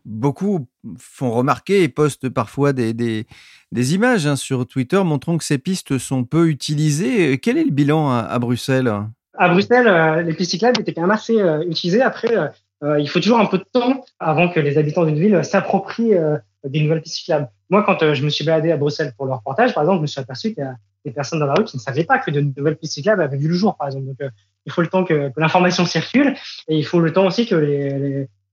beaucoup 0.04 0.66
font 0.98 1.30
remarquer 1.30 1.84
et 1.84 1.88
postent 1.88 2.28
parfois 2.28 2.72
des, 2.72 2.92
des, 2.94 3.28
des 3.70 3.94
images 3.94 4.26
hein, 4.26 4.34
sur 4.34 4.66
Twitter 4.66 5.00
montrant 5.04 5.38
que 5.38 5.44
ces 5.44 5.58
pistes 5.58 5.98
sont 5.98 6.24
peu 6.24 6.48
utilisées. 6.48 7.38
Quel 7.38 7.58
est 7.58 7.64
le 7.64 7.70
bilan 7.70 8.10
à, 8.10 8.36
Bruxelles? 8.40 8.92
À 9.34 9.48
Bruxelles, 9.50 10.26
les 10.26 10.34
pistes 10.34 10.50
cyclables 10.50 10.80
étaient 10.80 10.92
quand 10.92 11.02
même 11.02 11.12
assez 11.12 11.40
utilisées. 11.64 12.02
Après, 12.02 12.34
il 12.98 13.08
faut 13.08 13.20
toujours 13.20 13.38
un 13.38 13.46
peu 13.46 13.58
de 13.58 13.64
temps 13.72 14.04
avant 14.18 14.48
que 14.48 14.60
les 14.60 14.78
habitants 14.78 15.04
d'une 15.04 15.18
ville 15.18 15.44
s'approprient 15.44 16.14
euh, 16.14 16.36
des 16.64 16.80
nouvelles 16.80 17.02
pistes 17.02 17.16
cyclables. 17.16 17.48
Moi, 17.70 17.82
quand 17.84 18.02
euh, 18.02 18.14
je 18.14 18.24
me 18.24 18.30
suis 18.30 18.44
baladé 18.44 18.72
à 18.72 18.76
Bruxelles 18.76 19.12
pour 19.16 19.26
le 19.26 19.32
reportage, 19.32 19.74
par 19.74 19.84
exemple, 19.84 19.98
je 19.98 20.02
me 20.02 20.06
suis 20.06 20.20
aperçu 20.20 20.54
qu'il 20.54 20.64
y 20.64 20.66
a 20.66 20.74
des 21.04 21.12
personnes 21.12 21.40
dans 21.40 21.46
la 21.46 21.54
rue 21.54 21.64
qui 21.64 21.76
ne 21.76 21.82
savaient 21.82 22.04
pas 22.04 22.18
que 22.18 22.30
de 22.30 22.40
nouvelles 22.40 22.76
pistes 22.76 22.94
cyclables 22.94 23.22
avaient 23.22 23.36
vu 23.36 23.48
le 23.48 23.54
jour, 23.54 23.76
par 23.76 23.88
exemple. 23.88 24.06
Donc, 24.06 24.18
il 24.66 24.72
faut 24.72 24.82
le 24.82 24.88
temps 24.88 25.04
que, 25.04 25.32
l'information 25.36 25.84
circule 25.84 26.34
et 26.68 26.76
il 26.76 26.84
faut 26.84 27.00
le 27.00 27.12
temps 27.12 27.26
aussi 27.26 27.46
que 27.46 27.54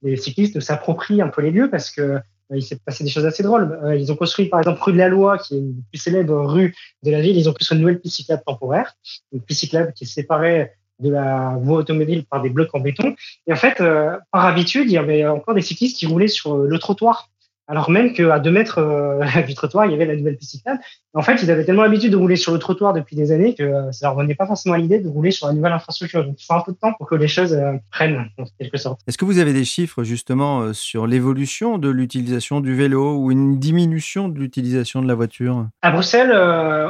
les, 0.01 0.17
cyclistes 0.17 0.59
s'approprient 0.59 1.21
un 1.21 1.27
peu 1.27 1.41
les 1.41 1.51
lieux 1.51 1.69
parce 1.69 1.91
que 1.91 2.19
il 2.51 2.63
s'est 2.63 2.79
passé 2.83 3.03
des 3.03 3.11
choses 3.11 3.27
assez 3.27 3.43
drôles. 3.43 3.79
Ils 3.95 4.11
ont 4.11 4.15
construit, 4.15 4.47
par 4.47 4.59
exemple, 4.59 4.81
rue 4.81 4.93
de 4.93 4.97
la 4.97 5.07
Loi, 5.07 5.37
qui 5.37 5.53
est 5.53 5.59
une 5.59 5.83
plus 5.91 5.99
célèbre 5.99 6.35
rue 6.45 6.73
de 7.03 7.11
la 7.11 7.21
ville. 7.21 7.37
Ils 7.37 7.47
ont 7.47 7.53
construit 7.53 7.77
une 7.77 7.81
nouvelle 7.81 7.99
piste 7.99 8.15
cyclable 8.15 8.41
temporaire, 8.43 8.95
une 9.31 9.41
piste 9.41 9.59
cyclable 9.59 9.93
qui 9.93 10.07
séparait 10.07 10.78
de 10.99 11.09
la 11.09 11.57
voie 11.61 11.79
automobile 11.79 12.25
par 12.25 12.41
des 12.41 12.49
blocs 12.49 12.73
en 12.73 12.79
béton. 12.79 13.15
Et 13.47 13.53
en 13.53 13.55
fait, 13.55 13.81
euh, 13.81 14.17
par 14.31 14.45
habitude, 14.45 14.87
il 14.87 14.93
y 14.93 14.97
avait 14.97 15.25
encore 15.25 15.53
des 15.53 15.61
cyclistes 15.61 15.97
qui 15.97 16.05
roulaient 16.05 16.27
sur 16.27 16.57
le 16.57 16.79
trottoir 16.79 17.29
alors 17.69 17.91
même 17.91 18.13
qu'à 18.13 18.39
deux 18.39 18.49
mètres 18.49 18.79
euh, 18.79 19.41
du 19.47 19.53
trottoir, 19.53 19.85
il 19.85 19.91
y 19.91 19.93
avait 19.93 20.07
la 20.07 20.15
nouvelle 20.15 20.35
piste 20.35 20.51
cyclable. 20.51 20.79
En 21.13 21.21
fait, 21.21 21.41
ils 21.43 21.51
avaient 21.51 21.63
tellement 21.63 21.83
l'habitude 21.83 22.11
de 22.11 22.17
rouler 22.17 22.35
sur 22.35 22.51
le 22.51 22.57
trottoir 22.57 22.93
depuis 22.93 23.15
des 23.15 23.31
années 23.31 23.53
que 23.53 23.63
euh, 23.63 23.91
ça 23.91 24.07
leur 24.07 24.17
venait 24.17 24.33
pas 24.33 24.47
forcément 24.47 24.73
à 24.73 24.79
l'idée 24.79 24.99
de 24.99 25.07
rouler 25.07 25.29
sur 25.29 25.45
la 25.47 25.53
nouvelle 25.53 25.71
infrastructure. 25.71 26.25
Donc, 26.25 26.35
il 26.41 26.45
faut 26.45 26.53
un 26.55 26.61
peu 26.61 26.71
de 26.71 26.77
temps 26.77 26.93
pour 26.97 27.07
que 27.07 27.13
les 27.13 27.27
choses 27.27 27.53
euh, 27.53 27.73
prennent, 27.91 28.27
en 28.39 28.43
quelque 28.59 28.77
sorte. 28.77 29.01
Est-ce 29.07 29.19
que 29.19 29.25
vous 29.25 29.37
avez 29.37 29.53
des 29.53 29.65
chiffres 29.65 30.03
justement 30.03 30.73
sur 30.73 31.05
l'évolution 31.05 31.77
de 31.77 31.89
l'utilisation 31.89 32.59
du 32.59 32.75
vélo 32.75 33.15
ou 33.17 33.31
une 33.31 33.59
diminution 33.59 34.29
de 34.29 34.39
l'utilisation 34.39 35.03
de 35.03 35.07
la 35.07 35.13
voiture? 35.13 35.67
À 35.83 35.91
Bruxelles, 35.91 36.33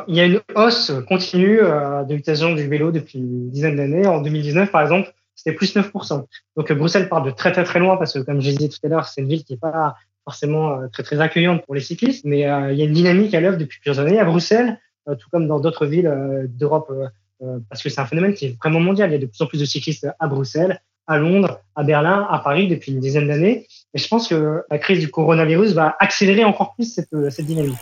il 0.08 0.16
y 0.16 0.22
a 0.22 0.26
une 0.26 0.40
hausse 0.56 0.94
continue 1.08 1.58
de 1.58 2.14
l'utilisation 2.14 2.54
du 2.54 2.68
vélo 2.68 2.92
depuis 2.92 3.20
une 3.20 3.50
dizaine 3.50 3.76
d'années. 3.76 4.08
En 4.08 4.22
2019, 4.22 4.72
par 4.72 4.82
exemple, 4.82 5.14
c'était 5.36 5.56
plus 5.56 5.76
9%. 5.76 6.26
Donc 6.56 6.72
Bruxelles 6.74 7.10
part 7.10 7.24
de 7.24 7.32
très 7.32 7.52
très 7.52 7.64
très 7.64 7.80
loin 7.80 7.98
parce 7.98 8.14
que, 8.14 8.20
comme 8.20 8.42
je 8.42 8.50
disais 8.50 8.70
tout 8.70 8.80
à 8.84 8.88
l'heure, 8.88 9.06
c'est 9.08 9.22
une 9.22 9.28
ville 9.28 9.44
qui 9.44 9.54
n'est 9.54 9.60
pas 9.60 9.96
forcément 10.30 10.74
euh, 10.74 10.88
très 10.94 11.02
très 11.02 11.20
accueillante 11.20 11.66
pour 11.66 11.74
les 11.74 11.82
cyclistes, 11.82 12.24
mais 12.24 12.48
euh, 12.48 12.72
il 12.72 12.78
y 12.78 12.84
a 12.84 12.86
une 12.86 12.94
dynamique 12.94 13.34
à 13.34 13.42
l'œuvre 13.42 13.58
depuis 13.58 13.80
plusieurs 13.80 14.00
années 14.00 14.20
à 14.20 14.26
Bruxelles, 14.26 14.80
euh, 15.08 15.16
tout 15.16 15.28
comme 15.32 15.48
dans 15.48 15.60
d'autres 15.60 15.88
villes 15.88 16.12
d'Europe, 16.50 16.92
parce 17.70 17.82
que 17.82 17.90
c'est 17.90 18.02
un 18.02 18.06
phénomène 18.06 18.34
qui 18.36 18.46
est 18.46 18.58
vraiment 18.62 18.80
mondial. 18.80 19.10
Il 19.10 19.14
y 19.14 19.16
a 19.16 19.20
de 19.20 19.26
plus 19.26 19.42
en 19.42 19.48
plus 19.48 19.60
de 19.60 19.66
cyclistes 19.66 20.08
à 20.20 20.28
Bruxelles, 20.28 20.82
à 21.08 21.18
Londres, 21.18 21.62
à 21.76 21.84
Berlin, 21.84 22.28
à 22.30 22.38
Paris 22.40 22.68
depuis 22.68 22.92
une 22.92 23.00
dizaine 23.00 23.28
d'années. 23.28 23.66
Et 23.96 23.98
je 23.98 24.08
pense 24.08 24.28
que 24.28 24.62
la 24.70 24.78
crise 24.78 25.00
du 25.00 25.10
coronavirus 25.10 25.72
va 25.72 25.96
accélérer 26.00 26.44
encore 26.44 26.76
plus 26.76 26.94
cette, 26.94 27.16
cette 27.32 27.46
dynamique. 27.48 27.78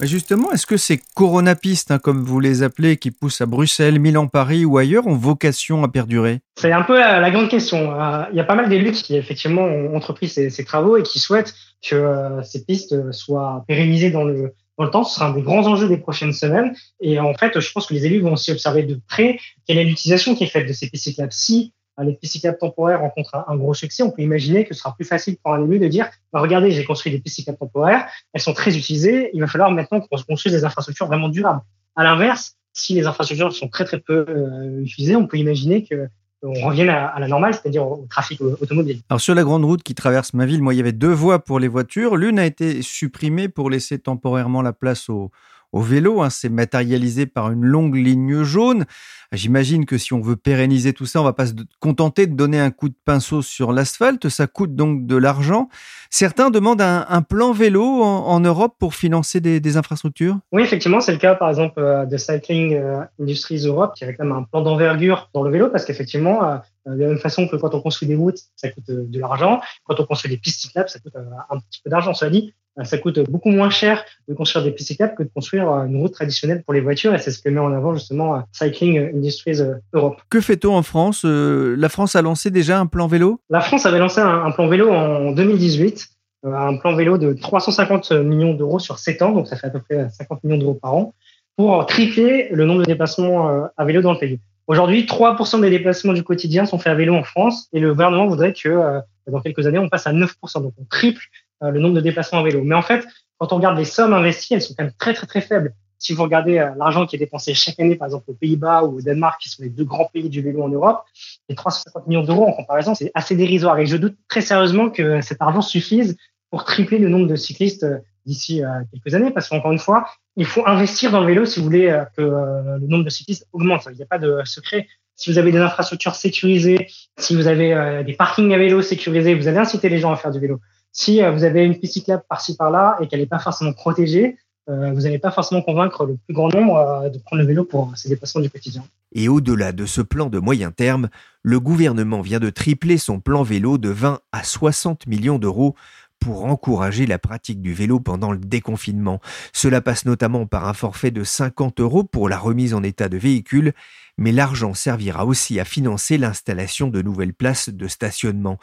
Justement, 0.00 0.52
est-ce 0.52 0.66
que 0.66 0.76
ces 0.76 1.00
coronapistes, 1.14 1.90
hein, 1.90 1.98
comme 1.98 2.22
vous 2.22 2.38
les 2.38 2.62
appelez, 2.62 2.98
qui 2.98 3.10
poussent 3.10 3.40
à 3.40 3.46
Bruxelles, 3.46 3.98
Milan, 3.98 4.26
Paris 4.26 4.64
ou 4.66 4.76
ailleurs, 4.76 5.06
ont 5.06 5.16
vocation 5.16 5.82
à 5.84 5.88
perdurer? 5.88 6.40
C'est 6.56 6.72
un 6.72 6.82
peu 6.82 6.98
la, 6.98 7.30
grande 7.30 7.48
question. 7.48 7.98
Euh, 7.98 8.24
il 8.30 8.36
y 8.36 8.40
a 8.40 8.44
pas 8.44 8.54
mal 8.54 8.68
d'élus 8.68 8.92
qui, 8.92 9.16
effectivement, 9.16 9.62
ont 9.62 9.96
entrepris 9.96 10.28
ces, 10.28 10.64
travaux 10.64 10.98
et 10.98 11.02
qui 11.02 11.18
souhaitent 11.18 11.54
que 11.82 11.94
euh, 11.94 12.42
ces 12.42 12.64
pistes 12.64 13.10
soient 13.12 13.64
pérennisées 13.66 14.10
dans 14.10 14.24
le, 14.24 14.52
temps. 14.92 15.04
Ce 15.04 15.14
sera 15.14 15.28
un 15.28 15.32
des 15.32 15.42
grands 15.42 15.66
enjeux 15.66 15.88
des 15.88 15.96
prochaines 15.96 16.34
semaines. 16.34 16.74
Et 17.00 17.18
en 17.18 17.32
fait, 17.32 17.58
je 17.58 17.72
pense 17.72 17.86
que 17.86 17.94
les 17.94 18.04
élus 18.04 18.20
vont 18.20 18.34
aussi 18.34 18.52
observer 18.52 18.82
de 18.82 19.00
près 19.08 19.38
quelle 19.66 19.78
est 19.78 19.84
l'utilisation 19.84 20.34
qui 20.34 20.44
est 20.44 20.48
faite 20.48 20.68
de 20.68 20.74
ces 20.74 20.90
pistes 20.90 21.04
cyclables. 21.04 21.32
Si 21.32 21.72
les 22.02 22.14
pistes 22.14 22.34
cyclables 22.34 22.58
temporaires 22.58 23.00
rencontrent 23.00 23.44
un, 23.46 23.56
gros 23.56 23.74
succès, 23.74 24.02
on 24.02 24.10
peut 24.10 24.22
imaginer 24.22 24.64
que 24.64 24.74
ce 24.74 24.80
sera 24.80 24.94
plus 24.94 25.04
facile 25.04 25.36
pour 25.42 25.54
un 25.54 25.64
élu 25.64 25.78
de 25.78 25.88
dire 25.88 26.08
bah, 26.32 26.40
regardez, 26.40 26.70
j'ai 26.70 26.84
construit 26.84 27.12
des 27.12 27.18
pistes 27.18 27.36
cyclables 27.36 27.58
temporaires, 27.58 28.06
elles 28.32 28.40
sont 28.40 28.52
très 28.52 28.76
utilisées, 28.76 29.30
il 29.32 29.40
va 29.40 29.46
falloir 29.46 29.70
maintenant 29.70 30.00
qu'on 30.00 30.16
construise 30.28 30.54
des 30.54 30.64
infrastructures 30.64 31.06
vraiment 31.06 31.28
durables. 31.28 31.62
À 31.94 32.04
l'inverse, 32.04 32.56
si 32.72 32.94
les 32.94 33.06
infrastructures 33.06 33.52
sont 33.52 33.68
très 33.68 33.84
très 33.84 34.00
peu 34.00 34.26
euh, 34.28 34.82
utilisées, 34.82 35.16
on 35.16 35.26
peut 35.26 35.38
imaginer 35.38 35.84
que 35.84 36.08
on 36.42 36.52
revienne 36.66 36.90
à, 36.90 37.18
la 37.18 37.28
normale, 37.28 37.54
c'est-à-dire 37.54 37.86
au, 37.86 38.06
trafic 38.08 38.40
automobile. 38.40 39.00
Alors 39.08 39.20
sur 39.20 39.34
la 39.34 39.42
grande 39.42 39.64
route 39.64 39.82
qui 39.82 39.94
traverse 39.94 40.34
ma 40.34 40.46
ville, 40.46 40.62
moi 40.62 40.74
il 40.74 40.76
y 40.76 40.80
avait 40.80 40.92
deux 40.92 41.12
voies 41.12 41.42
pour 41.42 41.58
les 41.58 41.68
voitures. 41.68 42.16
L'une 42.16 42.38
a 42.38 42.44
été 42.44 42.82
supprimée 42.82 43.48
pour 43.48 43.70
laisser 43.70 43.98
temporairement 43.98 44.62
la 44.62 44.72
place 44.72 45.08
aux, 45.08 45.30
au 45.76 45.80
vélo. 45.80 46.22
Hein, 46.22 46.30
c'est 46.30 46.48
matérialisé 46.48 47.26
par 47.26 47.50
une 47.50 47.64
longue 47.64 47.96
ligne 47.96 48.42
jaune. 48.42 48.86
J'imagine 49.32 49.86
que 49.86 49.98
si 49.98 50.12
on 50.12 50.20
veut 50.20 50.36
pérenniser 50.36 50.92
tout 50.92 51.04
ça, 51.04 51.20
on 51.20 51.24
va 51.24 51.32
pas 51.32 51.46
se 51.46 51.52
contenter 51.80 52.26
de 52.26 52.34
donner 52.34 52.60
un 52.60 52.70
coup 52.70 52.88
de 52.88 52.94
pinceau 53.04 53.42
sur 53.42 53.72
l'asphalte. 53.72 54.28
Ça 54.28 54.46
coûte 54.46 54.74
donc 54.74 55.06
de 55.06 55.16
l'argent. 55.16 55.68
Certains 56.10 56.50
demandent 56.50 56.80
un, 56.80 57.22
plan 57.22 57.52
vélo 57.52 57.82
en, 58.02 58.40
Europe 58.40 58.76
pour 58.78 58.94
financer 58.94 59.40
des, 59.40 59.76
infrastructures? 59.76 60.38
Oui, 60.52 60.62
effectivement, 60.62 61.00
c'est 61.00 61.12
le 61.12 61.18
cas 61.18 61.34
par 61.34 61.50
exemple 61.50 61.80
euh, 61.80 62.06
de 62.06 62.16
Cycling 62.16 62.74
euh, 62.74 63.00
Industries 63.20 63.66
Europe 63.66 63.94
qui 63.96 64.04
réclame 64.04 64.32
un 64.32 64.44
plan 64.44 64.62
d'envergure 64.62 65.28
dans 65.34 65.42
le 65.42 65.50
vélo 65.50 65.68
parce 65.68 65.84
qu'effectivement, 65.84 66.44
euh, 66.44 66.56
de 66.86 67.02
la 67.02 67.08
même 67.08 67.18
façon 67.18 67.48
que 67.48 67.56
quand 67.56 67.74
on 67.74 67.80
construit 67.80 68.06
des 68.06 68.14
routes, 68.14 68.38
ça 68.54 68.70
coûte 68.70 68.84
de 68.86 69.20
l'argent. 69.20 69.60
Quand 69.84 69.98
on 69.98 70.06
construit 70.06 70.30
des 70.30 70.38
pistes 70.38 70.60
cyclables, 70.60 70.88
ça 70.88 71.00
coûte 71.00 71.16
un 71.16 71.58
petit 71.58 71.82
peu 71.82 71.90
d'argent. 71.90 72.14
Cela 72.14 72.30
dit, 72.30 72.54
ça 72.84 72.98
coûte 72.98 73.18
beaucoup 73.30 73.50
moins 73.50 73.70
cher 73.70 74.04
de 74.28 74.34
construire 74.34 74.64
des 74.64 74.70
pistes 74.70 74.96
que 75.16 75.22
de 75.22 75.30
construire 75.34 75.70
euh, 75.70 75.84
une 75.86 75.96
route 75.98 76.12
traditionnelle 76.12 76.62
pour 76.62 76.74
les 76.74 76.80
voitures 76.80 77.14
et 77.14 77.18
c'est 77.18 77.30
ce 77.30 77.40
que 77.40 77.48
met 77.48 77.60
en 77.60 77.72
avant 77.72 77.94
justement 77.94 78.34
euh, 78.34 78.40
Cycling 78.52 79.14
Industries 79.14 79.58
Europe. 79.92 80.20
Que 80.30 80.40
fait-on 80.40 80.74
en 80.74 80.82
France? 80.82 81.24
La 81.24 81.88
France 81.88 82.16
a 82.16 82.22
lancé 82.22 82.50
déjà 82.50 82.78
un 82.78 82.86
plan 82.86 83.06
vélo? 83.06 83.40
La 83.50 83.60
France 83.60 83.86
avait 83.86 83.98
lancé 83.98 84.20
un, 84.20 84.50
plan 84.50 84.68
vélo 84.68 84.90
en 84.90 85.32
2018, 85.32 86.08
un 86.44 86.76
plan 86.76 86.94
vélo 86.94 87.18
de 87.18 87.32
350 87.32 88.12
millions 88.12 88.54
d'euros 88.54 88.78
sur 88.78 88.98
7 88.98 89.22
ans, 89.22 89.32
donc 89.32 89.48
ça 89.48 89.56
fait 89.56 89.66
à 89.66 89.70
peu 89.70 89.80
près 89.80 90.08
50 90.10 90.44
millions 90.44 90.58
d'euros 90.58 90.78
par 90.80 90.94
an, 90.94 91.14
pour 91.56 91.84
tripler 91.86 92.48
le 92.52 92.64
nombre 92.64 92.80
de 92.80 92.86
déplacements 92.86 93.68
à 93.76 93.84
vélo 93.84 94.02
dans 94.02 94.12
le 94.12 94.18
pays. 94.18 94.38
Aujourd'hui, 94.66 95.04
3% 95.04 95.60
des 95.60 95.70
déplacements 95.70 96.12
du 96.12 96.22
quotidien 96.22 96.66
sont 96.66 96.78
faits 96.78 96.92
à 96.92 96.96
vélo 96.96 97.14
en 97.14 97.22
France 97.22 97.68
et 97.72 97.80
le 97.80 97.90
gouvernement 97.92 98.26
voudrait 98.26 98.52
que 98.52 99.00
dans 99.30 99.40
quelques 99.40 99.66
années, 99.66 99.78
on 99.78 99.88
passe 99.88 100.06
à 100.06 100.12
9%. 100.12 100.62
Donc 100.62 100.72
on 100.78 100.84
triple 100.84 101.22
euh, 101.22 101.45
le 101.62 101.78
nombre 101.80 101.94
de 101.94 102.00
déplacements 102.00 102.40
en 102.40 102.42
vélo. 102.42 102.62
Mais 102.64 102.74
en 102.74 102.82
fait, 102.82 103.04
quand 103.38 103.52
on 103.52 103.56
regarde 103.56 103.76
les 103.76 103.84
sommes 103.84 104.14
investies, 104.14 104.54
elles 104.54 104.62
sont 104.62 104.74
quand 104.76 104.84
même 104.84 104.92
très 104.98 105.14
très 105.14 105.26
très 105.26 105.40
faibles. 105.40 105.74
Si 105.98 106.12
vous 106.12 106.22
regardez 106.22 106.58
euh, 106.58 106.70
l'argent 106.76 107.06
qui 107.06 107.16
est 107.16 107.18
dépensé 107.18 107.54
chaque 107.54 107.80
année, 107.80 107.96
par 107.96 108.06
exemple 108.06 108.30
aux 108.30 108.34
Pays-Bas 108.34 108.84
ou 108.84 108.98
au 108.98 109.00
Danemark, 109.00 109.40
qui 109.40 109.48
sont 109.48 109.62
les 109.62 109.70
deux 109.70 109.84
grands 109.84 110.08
pays 110.12 110.28
du 110.28 110.42
vélo 110.42 110.62
en 110.62 110.68
Europe, 110.68 111.04
les 111.48 111.54
350 111.54 112.06
millions 112.06 112.22
d'euros 112.22 112.46
en 112.46 112.52
comparaison, 112.52 112.94
c'est 112.94 113.10
assez 113.14 113.34
dérisoire. 113.34 113.78
Et 113.78 113.86
je 113.86 113.96
doute 113.96 114.16
très 114.28 114.42
sérieusement 114.42 114.90
que 114.90 115.20
cet 115.20 115.40
argent 115.40 115.62
suffise 115.62 116.16
pour 116.50 116.64
tripler 116.64 116.98
le 116.98 117.08
nombre 117.08 117.26
de 117.26 117.36
cyclistes 117.36 117.84
euh, 117.84 117.98
d'ici 118.26 118.60
quelques 118.92 119.14
années, 119.14 119.30
parce 119.30 119.48
qu'encore 119.48 119.70
une 119.70 119.78
fois, 119.78 120.08
il 120.34 120.46
faut 120.46 120.66
investir 120.66 121.12
dans 121.12 121.20
le 121.20 121.26
vélo 121.26 121.46
si 121.46 121.60
vous 121.60 121.64
voulez 121.64 121.96
que 122.16 122.22
le 122.22 122.84
nombre 122.88 123.04
de 123.04 123.08
cyclistes 123.08 123.46
augmente. 123.52 123.86
Il 123.88 123.96
n'y 123.96 124.02
a 124.02 124.06
pas 124.06 124.18
de 124.18 124.40
secret. 124.44 124.88
Si 125.14 125.30
vous 125.30 125.38
avez 125.38 125.52
des 125.52 125.60
infrastructures 125.60 126.16
sécurisées, 126.16 126.88
si 127.16 127.36
vous 127.36 127.46
avez 127.46 128.02
des 128.04 128.14
parkings 128.14 128.52
à 128.52 128.58
vélo 128.58 128.82
sécurisés, 128.82 129.36
vous 129.36 129.46
allez 129.46 129.58
inciter 129.58 129.88
les 129.88 129.98
gens 129.98 130.10
à 130.10 130.16
faire 130.16 130.32
du 130.32 130.40
vélo. 130.40 130.58
Si 130.96 131.22
euh, 131.22 131.30
vous 131.30 131.44
avez 131.44 131.62
une 131.62 131.78
piste 131.78 131.92
cyclable 131.92 132.24
par-ci 132.26 132.56
par-là 132.56 132.96
et 133.00 133.06
qu'elle 133.06 133.20
n'est 133.20 133.26
pas 133.26 133.38
forcément 133.38 133.74
protégée, 133.74 134.38
euh, 134.70 134.92
vous 134.92 135.02
n'allez 135.02 135.18
pas 135.18 135.30
forcément 135.30 135.60
convaincre 135.60 136.06
le 136.06 136.16
plus 136.16 136.34
grand 136.34 136.48
nombre 136.48 136.76
euh, 136.78 137.10
de 137.10 137.18
prendre 137.18 137.42
le 137.42 137.46
vélo 137.46 137.64
pour 137.64 137.92
ses 137.96 138.08
déplacements 138.08 138.40
du 138.40 138.48
quotidien. 138.48 138.82
Et 139.12 139.28
au-delà 139.28 139.72
de 139.72 139.84
ce 139.84 140.00
plan 140.00 140.30
de 140.30 140.38
moyen 140.38 140.70
terme, 140.70 141.10
le 141.42 141.60
gouvernement 141.60 142.22
vient 142.22 142.40
de 142.40 142.48
tripler 142.48 142.96
son 142.96 143.20
plan 143.20 143.42
vélo 143.42 143.76
de 143.76 143.90
20 143.90 144.20
à 144.32 144.42
60 144.42 145.06
millions 145.06 145.38
d'euros 145.38 145.74
pour 146.18 146.46
encourager 146.46 147.06
la 147.06 147.18
pratique 147.18 147.60
du 147.60 147.74
vélo 147.74 148.00
pendant 148.00 148.32
le 148.32 148.38
déconfinement. 148.38 149.20
Cela 149.52 149.82
passe 149.82 150.06
notamment 150.06 150.46
par 150.46 150.66
un 150.66 150.72
forfait 150.72 151.10
de 151.10 151.24
50 151.24 151.78
euros 151.80 152.04
pour 152.04 152.30
la 152.30 152.38
remise 152.38 152.72
en 152.72 152.82
état 152.82 153.10
de 153.10 153.18
véhicule, 153.18 153.74
mais 154.18 154.32
l'argent 154.32 154.74
servira 154.74 155.26
aussi 155.26 155.60
à 155.60 155.64
financer 155.64 156.18
l'installation 156.18 156.88
de 156.88 157.02
nouvelles 157.02 157.34
places 157.34 157.68
de 157.68 157.88
stationnement. 157.88 158.58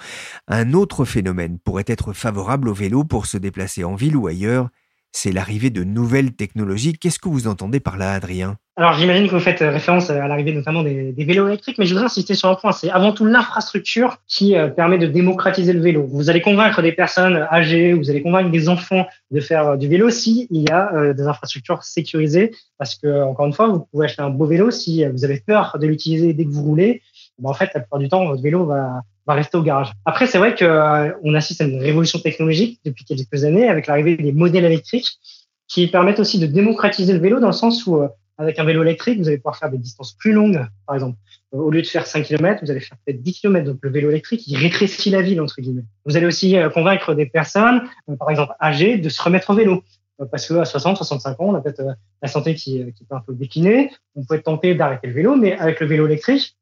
Un 0.48 0.74
autre 0.74 1.06
phénomène 1.06 1.60
pourrait 1.60 1.84
être 1.88 2.14
favorable 2.14 2.70
au 2.70 2.74
vélo 2.74 3.04
pour 3.04 3.26
se 3.26 3.38
déplacer 3.38 3.84
en 3.84 3.96
ville 3.96 4.16
ou 4.16 4.28
ailleurs, 4.28 4.70
c'est 5.14 5.32
l'arrivée 5.32 5.70
de 5.70 5.84
nouvelles 5.84 6.34
technologies. 6.34 6.94
Qu'est-ce 6.94 7.20
que 7.20 7.30
vous 7.30 7.48
entendez 7.48 7.80
par 7.80 7.98
là, 7.98 8.14
Adrien? 8.14 8.58
Alors 8.76 8.94
j'imagine 8.94 9.28
que 9.28 9.36
vous 9.36 9.40
faites 9.40 9.60
référence 9.60 10.10
à 10.10 10.28
l'arrivée 10.28 10.52
notamment 10.52 10.82
des, 10.82 11.14
vélos 11.16 11.48
électriques, 11.48 11.78
mais 11.78 11.86
je 11.86 11.94
voudrais 11.94 12.08
insister 12.08 12.34
sur 12.34 12.50
un 12.50 12.56
point, 12.56 12.72
c'est 12.72 12.90
avant 12.90 13.12
tout 13.12 13.24
l'infrastructure 13.24 14.18
qui 14.28 14.56
euh, 14.56 14.68
permet 14.68 14.98
de 14.98 15.06
démocratiser 15.06 15.74
le 15.74 15.80
vélo. 15.80 16.08
Vous 16.08 16.32
allez 16.32 16.42
convaincre 16.42 16.82
des 16.82 16.92
personnes 16.92 17.48
âgées, 17.52 17.94
vous 17.94 18.10
allez 18.10 18.24
convaincre 18.24 18.50
des 18.50 18.70
enfants 18.70 19.06
de 19.30 19.40
faire 19.40 19.68
euh, 19.68 19.78
du 19.78 19.88
vélo 19.88 20.10
si 20.10 20.48
il 20.50 20.64
y 20.64 20.72
a 20.72 20.92
euh, 20.96 21.14
des 21.14 21.28
infrastructures 21.28 21.84
sécurisées, 21.84 22.56
parce 22.80 22.96
que 22.96 23.24
encore 23.24 23.46
une 23.46 23.54
fois, 23.54 23.68
vous 23.68 23.86
pouvez 23.92 24.06
acheter 24.06 24.24
un 24.24 24.32
beau 24.32 24.48
vélo 24.48 24.72
si 24.72 25.06
vous 25.06 25.24
avez 25.24 25.40
peur 25.46 25.78
de 25.80 25.86
l'utiliser 25.86 26.34
dès 26.34 26.46
que 26.46 26.50
vous 26.50 26.64
roulez. 26.64 27.04
En 27.44 27.54
fait, 27.54 27.70
la 27.76 27.82
plupart 27.82 28.00
du 28.00 28.10
temps, 28.10 28.26
votre 28.26 28.42
vélo 28.42 28.66
va, 28.66 29.04
va 29.26 29.34
rester 29.34 29.58
au 29.58 29.64
garage. 29.64 29.92
Après, 30.06 30.28
c'est 30.28 30.38
vrai 30.38 30.56
qu'on 30.56 31.34
assiste 31.34 31.62
à 31.62 31.66
une 31.66 31.80
révolution 31.80 32.20
technologique 32.20 32.80
depuis 32.86 33.06
quelques 33.06 33.46
années 33.46 33.70
avec 33.70 33.88
l'arrivée 33.88 34.18
des 34.18 34.32
modèles 34.32 34.66
électriques 34.66 35.18
qui 35.68 35.88
permettent 35.88 36.20
aussi 36.20 36.40
de 36.40 36.46
démocratiser 36.46 37.14
le 37.14 37.20
vélo 37.20 37.40
dans 37.40 37.48
le 37.48 37.54
sens 37.54 37.86
où 37.88 38.04
avec 38.38 38.60
un 38.60 38.64
vélo 38.64 38.84
électrique, 38.84 39.20
vous 39.20 39.28
allez 39.28 39.38
pouvoir 39.38 39.58
faire 39.58 39.70
des 39.70 39.78
distances 39.78 40.14
plus 40.14 40.34
longues, 40.34 40.66
par 40.86 40.96
exemple. 40.96 41.18
Euh, 41.54 41.58
au 41.58 41.70
lieu 41.70 41.82
de 41.82 41.88
faire 41.88 42.08
5 42.08 42.24
km, 42.24 42.62
vous 42.64 42.72
allez 42.72 42.80
faire 42.80 42.98
peut-être 43.06 43.22
10 43.22 43.42
km. 43.42 43.66
Donc 43.66 43.80
le 43.82 43.90
vélo 43.90 44.10
électrique, 44.10 44.48
il 44.48 44.58
rétrécit 44.58 45.10
la 45.10 45.22
ville, 45.22 45.40
entre 45.42 45.62
guillemets. 45.62 45.86
Vous 46.06 46.18
allez 46.18 46.26
aussi 46.26 46.58
euh, 46.58 46.70
convaincre 46.70 47.14
des 47.14 47.26
personnes, 47.26 47.84
euh, 48.10 48.16
par 48.16 48.30
exemple 48.30 48.54
âgées, 48.62 48.98
de 48.98 49.10
se 49.10 49.22
remettre 49.22 49.50
au 49.50 49.56
vélo. 49.56 49.84
Parce 50.32 50.48
qu'à 50.48 50.64
60, 50.64 50.98
65 50.98 51.40
ans, 51.42 51.46
on 51.50 51.56
a 51.56 51.62
peut-être 51.62 51.84
la 52.22 52.28
santé 52.28 52.54
qui, 52.54 52.94
qui 52.94 53.04
peut 53.04 53.16
un 53.16 53.20
peu 53.20 53.34
décliner. 53.34 53.92
On 54.16 54.24
peut 54.24 54.36
être 54.36 54.44
tenté 54.44 54.76
d'arrêter 54.76 55.08
le 55.08 55.14
vélo, 55.14 55.36
mais 55.36 55.58
avec 55.58 55.80
le 55.80 55.88
vélo 55.88 56.06
électrique, 56.06 56.56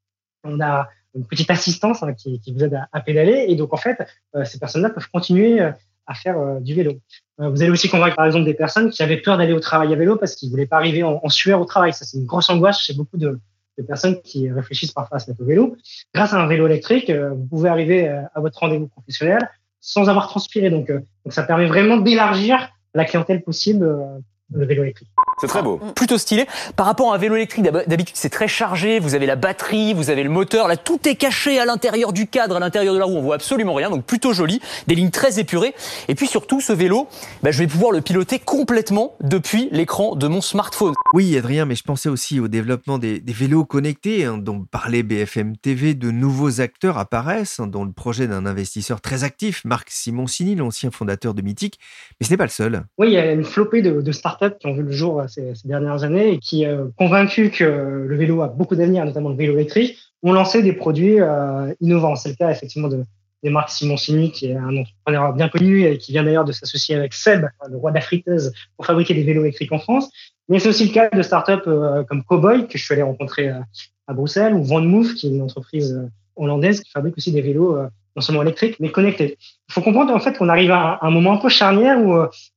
on 0.43 0.61
a 0.61 0.87
une 1.15 1.25
petite 1.25 1.51
assistance 1.51 2.03
hein, 2.03 2.13
qui, 2.13 2.39
qui, 2.39 2.53
vous 2.53 2.63
aide 2.63 2.73
à, 2.73 2.87
à, 2.91 3.01
pédaler. 3.01 3.45
Et 3.47 3.55
donc, 3.55 3.73
en 3.73 3.77
fait, 3.77 3.97
ces 4.45 4.59
personnes-là 4.59 4.89
peuvent 4.89 5.09
continuer 5.11 5.59
à 6.07 6.13
faire 6.13 6.37
euh, 6.37 6.59
du 6.59 6.73
vélo. 6.73 6.93
Euh, 7.39 7.49
vous 7.49 7.61
allez 7.61 7.71
aussi 7.71 7.89
convaincre 7.89 8.15
par 8.15 8.25
exemple 8.25 8.45
des 8.45 8.53
personnes 8.53 8.89
qui 8.89 9.03
avaient 9.03 9.17
peur 9.17 9.37
d'aller 9.37 9.53
au 9.53 9.59
travail 9.59 9.93
à 9.93 9.95
vélo 9.95 10.17
parce 10.17 10.35
qu'ils 10.35 10.49
voulaient 10.49 10.67
pas 10.67 10.77
arriver 10.77 11.03
en, 11.03 11.29
sueur 11.29 11.61
au 11.61 11.65
travail. 11.65 11.93
Ça 11.93 12.05
c'est 12.05 12.17
une 12.17 12.25
grosse 12.25 12.49
angoisse 12.49 12.79
chez 12.79 12.93
beaucoup 12.93 13.17
de, 13.17 13.39
de 13.77 13.83
personnes 13.83 14.21
qui 14.21 14.51
réfléchissent 14.51 14.91
parfois 14.91 15.17
à 15.17 15.19
se 15.19 15.29
mettre 15.29 15.41
au 15.41 15.45
vélo. 15.45 15.75
Grâce 16.13 16.33
à 16.33 16.41
un 16.41 16.47
vélo 16.47 16.67
électrique, 16.67 17.09
euh, 17.09 17.31
vous 17.31 17.45
pouvez 17.45 17.69
arriver 17.69 18.07
à 18.07 18.39
votre 18.39 18.59
rendez-vous 18.59 18.87
professionnel 18.87 19.49
sans 19.79 20.09
avoir 20.09 20.27
transpiré. 20.27 20.69
Donc, 20.69 20.91
donc 20.91 21.33
ça 21.33 21.43
permet 21.43 21.65
vraiment 21.65 21.97
d'élargir 21.97 22.69
la 22.93 23.05
clientèle 23.05 23.41
possible 23.41 23.97
de 24.49 24.65
vélo 24.65 24.83
électrique. 24.83 25.09
C'est 25.41 25.47
très 25.47 25.61
beau. 25.61 25.77
Mm. 25.83 25.93
Plutôt 25.93 26.17
stylé. 26.17 26.45
Par 26.75 26.85
rapport 26.85 27.11
à 27.11 27.15
un 27.15 27.17
vélo 27.17 27.35
électrique, 27.35 27.63
d'habitude 27.63 28.15
c'est 28.15 28.29
très 28.29 28.47
chargé, 28.47 28.99
vous 28.99 29.15
avez 29.15 29.25
la 29.25 29.35
batterie, 29.35 29.93
vous 29.93 30.09
avez 30.09 30.23
le 30.23 30.29
moteur, 30.29 30.67
là 30.67 30.77
tout 30.77 30.99
est 31.07 31.15
caché 31.15 31.59
à 31.59 31.65
l'intérieur 31.65 32.13
du 32.13 32.27
cadre, 32.27 32.55
à 32.55 32.59
l'intérieur 32.59 32.93
de 32.93 32.99
la 32.99 33.05
roue, 33.05 33.15
on 33.15 33.21
voit 33.21 33.35
absolument 33.35 33.73
rien, 33.73 33.89
donc 33.89 34.05
plutôt 34.05 34.33
joli, 34.33 34.61
des 34.87 34.95
lignes 34.95 35.09
très 35.09 35.39
épurées. 35.39 35.73
Et 36.07 36.15
puis 36.15 36.27
surtout, 36.27 36.61
ce 36.61 36.73
vélo, 36.73 37.07
bah, 37.43 37.51
je 37.51 37.59
vais 37.59 37.67
pouvoir 37.67 37.91
le 37.91 38.01
piloter 38.01 38.39
complètement 38.39 39.15
depuis 39.21 39.69
l'écran 39.71 40.15
de 40.15 40.27
mon 40.27 40.41
smartphone. 40.41 40.93
Oui, 41.13 41.35
Adrien, 41.37 41.65
mais 41.65 41.75
je 41.75 41.83
pensais 41.83 42.09
aussi 42.09 42.39
au 42.39 42.47
développement 42.47 42.97
des, 42.97 43.19
des 43.19 43.33
vélos 43.33 43.65
connectés, 43.65 44.25
hein, 44.25 44.37
dont 44.37 44.65
parlait 44.69 45.03
BFM 45.03 45.57
TV. 45.57 45.93
De 45.93 46.11
nouveaux 46.11 46.61
acteurs 46.61 46.97
apparaissent, 46.97 47.59
hein, 47.59 47.67
dont 47.67 47.83
le 47.83 47.91
projet 47.91 48.27
d'un 48.27 48.45
investisseur 48.45 49.01
très 49.01 49.23
actif, 49.23 49.63
Marc 49.65 49.89
Simoncini, 49.89 50.55
l'ancien 50.55 50.91
fondateur 50.91 51.33
de 51.33 51.41
Mythique. 51.41 51.79
Mais 52.19 52.27
ce 52.27 52.31
n'est 52.31 52.37
pas 52.37 52.45
le 52.45 52.49
seul. 52.49 52.83
Oui, 52.97 53.07
il 53.07 53.13
y 53.13 53.17
a 53.17 53.31
une 53.31 53.43
flopée 53.43 53.81
de, 53.81 54.01
de 54.01 54.11
startups 54.11 54.57
qui 54.59 54.67
ont 54.67 54.73
vu 54.73 54.83
le 54.83 54.91
jour 54.91 55.19
euh, 55.19 55.27
ces, 55.31 55.53
dernières 55.65 56.03
années 56.03 56.33
et 56.33 56.39
qui, 56.39 56.65
euh, 56.65 56.87
convaincus 56.97 57.51
que 57.51 57.63
le 58.07 58.17
vélo 58.17 58.41
a 58.41 58.47
beaucoup 58.47 58.75
d'avenir, 58.75 59.05
notamment 59.05 59.29
le 59.29 59.35
vélo 59.35 59.53
électrique, 59.53 59.97
ont 60.23 60.33
lancé 60.33 60.61
des 60.61 60.73
produits 60.73 61.19
euh, 61.19 61.73
innovants. 61.79 62.15
C'est 62.15 62.29
le 62.29 62.35
cas 62.35 62.51
effectivement 62.51 62.87
de, 62.87 63.03
des 63.43 63.49
marques 63.49 63.69
Simoncini, 63.69 64.31
qui 64.31 64.51
est 64.51 64.55
un 64.55 64.77
entrepreneur 64.77 65.33
bien 65.33 65.49
connu 65.49 65.83
et 65.83 65.97
qui 65.97 66.11
vient 66.11 66.23
d'ailleurs 66.23 66.45
de 66.45 66.51
s'associer 66.51 66.95
avec 66.95 67.13
Seb, 67.13 67.45
le 67.69 67.77
roi 67.77 67.91
de 67.91 67.99
pour 68.75 68.85
fabriquer 68.85 69.13
des 69.13 69.23
vélos 69.23 69.41
électriques 69.41 69.71
en 69.71 69.79
France. 69.79 70.09
Mais 70.49 70.59
c'est 70.59 70.69
aussi 70.69 70.87
le 70.87 70.93
cas 70.93 71.09
de 71.09 71.21
startups 71.21 71.67
euh, 71.67 72.03
comme 72.03 72.23
Cowboy, 72.23 72.67
que 72.67 72.77
je 72.77 72.83
suis 72.83 72.93
allé 72.93 73.03
rencontrer 73.03 73.49
à 73.49 74.13
Bruxelles, 74.13 74.53
ou 74.53 74.79
Move, 74.79 75.13
qui 75.13 75.27
est 75.27 75.29
une 75.29 75.41
entreprise 75.41 76.09
hollandaise 76.35 76.81
qui 76.81 76.91
fabrique 76.91 77.17
aussi 77.17 77.31
des 77.31 77.41
vélos 77.41 77.77
non 78.15 78.21
seulement 78.21 78.41
électriques, 78.41 78.77
mais 78.79 78.89
connectés. 78.89 79.37
Il 79.69 79.73
faut 79.73 79.81
comprendre 79.81 80.13
en 80.13 80.19
fait 80.19 80.37
qu'on 80.37 80.49
arrive 80.49 80.71
à 80.71 80.99
un, 81.01 81.09
moment 81.11 81.33
un 81.33 81.37
peu 81.37 81.49
charnière 81.49 81.99
où, 81.99 82.15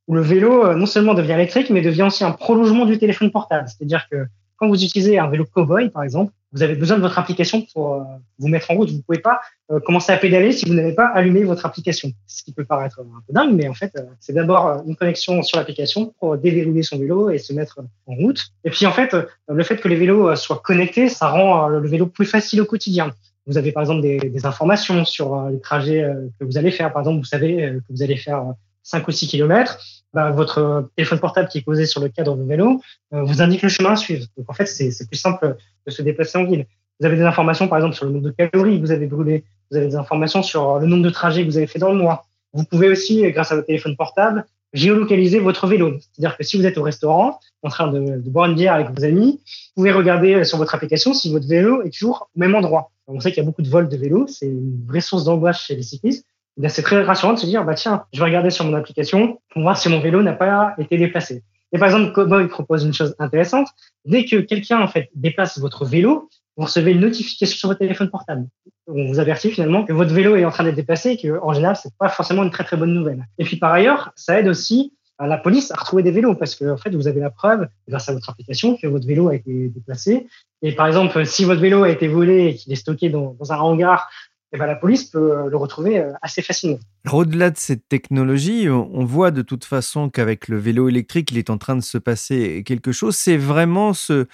où 0.09 0.15
le 0.15 0.21
vélo 0.21 0.75
non 0.75 0.87
seulement 0.87 1.15
devient 1.15 1.33
électrique, 1.33 1.71
mais 1.71 1.81
devient 1.81 2.03
aussi 2.03 2.25
un 2.25 2.33
prolongement 2.33 2.87
du 2.87 2.99
téléphone 2.99 3.31
portable. 3.31 3.69
C'est-à-dire 3.69 4.07
que 4.11 4.27
quand 4.57 4.69
vous 4.69 4.83
utilisez 4.85 5.19
un 5.19 5.29
vélo 5.29 5.45
Cowboy, 5.45 5.91
par 5.91 6.03
exemple, 6.03 6.33
vous 6.53 6.63
avez 6.63 6.77
besoin 6.77 6.97
de 6.97 7.03
votre 7.03 7.19
application 7.19 7.67
pour 7.75 7.95
euh, 7.95 8.01
vous 8.39 8.49
mettre 8.49 8.71
en 8.71 8.75
route. 8.75 8.89
Vous 8.89 8.99
ne 8.99 9.03
pouvez 9.03 9.19
pas 9.19 9.41
euh, 9.73 9.81
commencer 9.81 10.13
à 10.13 10.17
pédaler 10.17 10.53
si 10.53 10.67
vous 10.67 10.75
n'avez 10.75 10.93
pas 10.93 11.07
allumé 11.07 11.43
votre 11.43 11.67
application. 11.67 12.13
Ce 12.27 12.45
qui 12.45 12.53
peut 12.53 12.65
paraître 12.65 13.01
un 13.01 13.23
peu 13.27 13.33
dingue, 13.33 13.53
mais 13.53 13.69
en 13.69 13.75
fait, 13.75 13.93
euh, 13.97 14.03
c'est 14.21 14.33
d'abord 14.33 14.83
une 14.87 14.95
connexion 14.95 15.43
sur 15.43 15.59
l'application 15.59 16.15
pour 16.21 16.39
déverrouiller 16.39 16.85
son 16.85 16.99
vélo 16.99 17.31
et 17.31 17.39
se 17.39 17.53
mettre 17.53 17.81
en 18.07 18.15
route. 18.15 18.53
Et 18.63 18.71
puis 18.71 18.87
en 18.87 18.93
fait, 18.93 19.17
le 19.49 19.65
fait 19.65 19.79
que 19.79 19.89
les 19.89 19.97
vélos 19.97 20.37
soient 20.37 20.61
connectés, 20.63 21.09
ça 21.09 21.29
rend 21.29 21.67
le 21.67 21.87
vélo 21.89 22.07
plus 22.07 22.27
facile 22.27 22.61
au 22.61 22.67
quotidien. 22.67 23.11
Vous 23.47 23.59
avez 23.59 23.73
par 23.73 23.83
exemple 23.83 24.01
des, 24.01 24.19
des 24.19 24.47
informations 24.47 25.05
sur 25.05 25.49
les 25.51 25.61
trajets 25.61 26.09
que 26.39 26.45
vous 26.45 26.57
allez 26.57 26.71
faire. 26.71 26.93
Par 26.93 27.03
exemple, 27.03 27.19
vous 27.19 27.25
savez 27.25 27.57
que 27.57 27.93
vous 27.93 28.03
allez 28.03 28.17
faire 28.17 28.43
5 28.83 29.07
ou 29.07 29.11
6 29.11 29.29
kilomètres 29.29 29.79
bah, 30.15 30.31
votre 30.31 30.91
téléphone 30.97 31.19
portable 31.19 31.49
qui 31.49 31.59
est 31.59 31.63
posé 31.63 31.87
sur 31.87 32.01
le 32.01 32.09
cadre 32.09 32.37
du 32.37 32.49
vélo 32.49 32.81
euh, 33.13 33.25
vous 33.25 33.43
indique 33.43 33.63
le 33.63 33.69
chemin 33.69 33.93
à 33.93 33.97
suivre. 33.97 34.25
Donc 34.39 34.49
en 34.49 34.53
fait, 34.53 34.67
c'est 34.67 35.09
plus 35.09 35.19
simple 35.19 35.57
de 35.87 35.91
se 35.91 36.03
déplacer 36.03 36.39
en 36.39 36.45
ville. 36.45 36.67
Vous 37.01 37.07
avez 37.07 37.17
des 37.17 37.25
informations, 37.25 37.67
par 37.67 37.79
exemple, 37.79 37.97
sur 37.97 38.07
le 38.07 38.13
nombre 38.13 38.27
de 38.27 38.31
calories 38.31 38.77
que 38.77 38.81
vous 38.81 38.93
avez 38.93 39.09
brûlé. 39.09 39.45
Vous 39.71 39.77
avez 39.77 39.89
des 39.89 39.97
informations 39.97 40.45
sur 40.45 40.79
le 40.79 40.87
nombre 40.87 41.03
de 41.03 41.11
trajets 41.11 41.43
que 41.43 41.49
vous 41.49 41.57
avez 41.57 41.67
fait 41.67 41.81
dans 41.81 41.91
le 41.91 41.99
mois. 41.99 42.27
Vous 42.53 42.63
pouvez 42.63 42.89
aussi, 42.89 43.29
grâce 43.33 43.51
à 43.51 43.57
votre 43.57 43.67
téléphone 43.67 43.97
portable, 43.97 44.47
géolocaliser 44.75 45.39
votre 45.39 45.67
vélo. 45.67 45.95
C'est-à-dire 46.13 46.37
que 46.37 46.45
si 46.45 46.59
vous 46.59 46.67
êtes 46.67 46.77
au 46.77 46.83
restaurant, 46.83 47.41
en 47.63 47.69
train 47.71 47.91
de, 47.91 47.99
de, 47.99 48.31
boire 48.31 48.51
une 48.51 48.55
bière 48.55 48.75
avec 48.75 48.91
vos 48.91 49.05
amis, 49.05 49.41
vous 49.77 49.83
pouvez 49.83 49.93
regarder 49.93 50.45
sur 50.45 50.59
votre 50.59 50.75
application 50.75 51.15
si 51.15 51.33
votre 51.33 51.49
vélo 51.49 51.83
est 51.83 51.91
toujours 51.91 52.29
au 52.37 52.39
même 52.39 52.55
endroit. 52.55 52.91
On 53.07 53.21
sait 53.21 53.31
qu'il 53.31 53.43
y 53.43 53.47
a 53.47 53.47
beaucoup 53.47 53.63
de 53.63 53.69
vols 53.69 53.89
de 53.89 53.97
vélos, 53.97 54.27
c'est 54.27 54.47
une 54.47 54.85
vraie 54.87 55.01
source 55.01 55.25
d'angoisse 55.25 55.63
chez 55.63 55.77
les 55.77 55.83
cyclistes 55.83 56.27
c'est 56.69 56.83
très 56.83 57.03
rassurant 57.03 57.35
de 57.35 57.39
se 57.39 57.47
dire, 57.47 57.65
bah 57.65 57.75
tiens, 57.75 58.05
je 58.13 58.19
vais 58.19 58.27
regarder 58.27 58.51
sur 58.51 58.65
mon 58.65 58.75
application 58.75 59.39
pour 59.51 59.63
voir 59.63 59.77
si 59.77 59.89
mon 59.89 60.01
vélo 60.01 60.23
n'a 60.23 60.33
pas 60.33 60.75
été 60.79 60.97
déplacé. 60.97 61.43
Et 61.73 61.79
par 61.79 61.89
exemple, 61.89 62.13
Cowboy 62.13 62.47
propose 62.47 62.85
une 62.85 62.95
chose 62.95 63.17
intéressante. 63.19 63.69
Dès 64.05 64.25
que 64.25 64.37
quelqu'un 64.37 64.81
en 64.81 64.87
fait 64.87 65.11
déplace 65.15 65.59
votre 65.59 65.85
vélo, 65.85 66.29
vous 66.57 66.65
recevez 66.65 66.93
une 66.93 67.01
notification 67.01 67.57
sur 67.57 67.69
votre 67.69 67.81
téléphone 67.81 68.11
portable. 68.11 68.47
On 68.87 69.07
vous 69.07 69.19
avertit 69.19 69.51
finalement 69.51 69.85
que 69.85 69.93
votre 69.93 70.13
vélo 70.13 70.37
est 70.37 70.45
en 70.45 70.51
train 70.51 70.65
d'être 70.65 70.77
déplacé 70.77 71.11
et 71.11 71.17
que 71.17 71.41
en 71.43 71.53
général 71.53 71.77
c'est 71.77 71.93
pas 71.99 72.09
forcément 72.09 72.43
une 72.43 72.51
très 72.51 72.65
très 72.65 72.77
bonne 72.77 72.95
nouvelle. 72.95 73.27
Et 73.39 73.45
puis 73.45 73.57
par 73.57 73.73
ailleurs, 73.73 74.13
ça 74.15 74.39
aide 74.39 74.49
aussi 74.49 74.93
à 75.19 75.27
la 75.27 75.39
police 75.39 75.71
à 75.71 75.77
retrouver 75.77 76.03
des 76.03 76.11
vélos 76.11 76.35
parce 76.35 76.55
que 76.55 76.71
en 76.71 76.77
fait 76.77 76.95
vous 76.95 77.09
avez 77.09 77.21
la 77.21 77.31
preuve 77.31 77.67
grâce 77.89 78.09
à 78.09 78.13
votre 78.13 78.29
application 78.31 78.77
que 78.77 78.87
votre 78.87 79.07
vélo 79.07 79.29
a 79.29 79.37
été 79.37 79.69
déplacé. 79.69 80.27
Et 80.63 80.75
par 80.75 80.87
exemple, 80.87 81.25
si 81.27 81.45
votre 81.45 81.61
vélo 81.61 81.83
a 81.83 81.91
été 81.91 82.09
volé 82.09 82.47
et 82.47 82.55
qu'il 82.55 82.73
est 82.73 82.77
stocké 82.77 83.11
dans, 83.11 83.37
dans 83.39 83.53
un 83.53 83.59
hangar 83.59 84.09
eh 84.55 84.59
ben, 84.59 84.67
la 84.67 84.77
police 84.77 85.05
peut 85.05 85.49
le 85.49 85.57
retrouver 85.57 85.99
euh, 85.99 86.13
assez 86.23 86.41
facilement. 86.41 86.79
Au-delà 87.11 87.51
de 87.51 87.57
cette 87.59 87.89
technologie, 87.89 88.69
on 88.71 89.05
voit 89.05 89.33
de 89.33 89.43
toute 89.43 89.65
façon 89.65 90.09
qu'avec 90.09 90.47
le 90.47 90.59
vélo 90.59 90.89
électrique, 90.89 91.33
il 91.33 91.39
est 91.39 91.51
en 91.51 91.59
train 91.59 91.75
de 91.75 91.83
se 91.83 91.99
passer 91.99 92.63
quelque 92.65 92.93
chose. 92.93 93.17
C'est 93.17 93.37
vraiment 93.37 93.93
ce, 93.93 94.27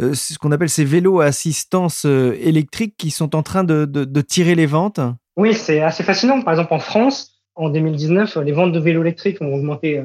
euh, 0.00 0.14
ce 0.14 0.36
qu'on 0.36 0.50
appelle 0.50 0.68
ces 0.68 0.84
vélos 0.84 1.20
à 1.20 1.26
assistance 1.26 2.06
euh, 2.06 2.36
électrique 2.40 2.96
qui 2.98 3.10
sont 3.10 3.36
en 3.36 3.44
train 3.44 3.62
de, 3.62 3.84
de, 3.84 4.04
de 4.04 4.20
tirer 4.20 4.56
les 4.56 4.66
ventes 4.66 4.98
Oui, 5.36 5.54
c'est 5.54 5.80
assez 5.80 6.02
fascinant. 6.02 6.42
Par 6.42 6.54
exemple, 6.54 6.74
en 6.74 6.80
France, 6.80 7.40
en 7.54 7.68
2019, 7.68 8.38
les 8.38 8.52
ventes 8.52 8.72
de 8.72 8.80
vélos 8.80 9.02
électriques 9.02 9.40
ont 9.40 9.54
augmenté 9.54 10.02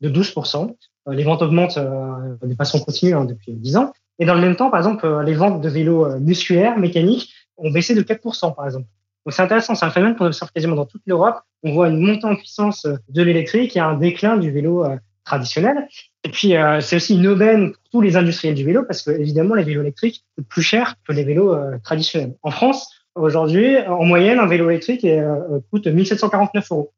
de 0.00 0.08
12%. 0.08 0.74
Les 1.12 1.22
ventes 1.22 1.42
augmentent 1.42 1.78
de 1.78 2.54
façon 2.56 2.80
continue 2.80 3.14
hein, 3.14 3.24
depuis 3.24 3.52
10 3.52 3.76
ans. 3.76 3.92
Et 4.18 4.26
dans 4.26 4.34
le 4.34 4.40
même 4.40 4.56
temps, 4.56 4.70
par 4.70 4.80
exemple, 4.80 5.08
les 5.24 5.34
ventes 5.34 5.60
de 5.60 5.68
vélos 5.68 6.18
musculaires, 6.18 6.76
mécaniques, 6.76 7.32
ont 7.56 7.70
baissé 7.70 7.94
de 7.94 8.02
4%, 8.02 8.54
par 8.54 8.66
exemple. 8.66 8.86
Donc 9.24 9.34
c'est 9.34 9.42
intéressant, 9.42 9.74
c'est 9.74 9.86
un 9.86 9.90
phénomène 9.90 10.16
qu'on 10.16 10.26
observe 10.26 10.50
quasiment 10.52 10.74
dans 10.74 10.86
toute 10.86 11.02
l'Europe. 11.06 11.40
On 11.62 11.72
voit 11.72 11.88
une 11.88 12.00
montée 12.00 12.26
en 12.26 12.34
puissance 12.34 12.86
de 13.08 13.22
l'électrique 13.22 13.76
et 13.76 13.80
un 13.80 13.94
déclin 13.94 14.36
du 14.36 14.50
vélo 14.50 14.84
euh, 14.84 14.96
traditionnel. 15.24 15.86
Et 16.24 16.28
puis 16.28 16.56
euh, 16.56 16.80
c'est 16.80 16.96
aussi 16.96 17.14
une 17.14 17.28
aubaine 17.28 17.72
pour 17.72 17.82
tous 17.92 18.00
les 18.00 18.16
industriels 18.16 18.54
du 18.54 18.64
vélo 18.64 18.84
parce 18.84 19.02
que 19.02 19.10
évidemment 19.10 19.54
les 19.54 19.62
vélos 19.62 19.82
électriques 19.82 20.24
coûtent 20.36 20.48
plus 20.48 20.62
cher 20.62 20.96
que 21.06 21.12
les 21.12 21.22
vélos 21.22 21.54
euh, 21.54 21.78
traditionnels. 21.84 22.34
En 22.42 22.50
France, 22.50 22.90
aujourd'hui, 23.14 23.78
en 23.86 24.04
moyenne, 24.04 24.40
un 24.40 24.46
vélo 24.46 24.70
électrique 24.70 25.06
coûte 25.70 25.86
1749 25.86 26.72
euros. 26.72 26.92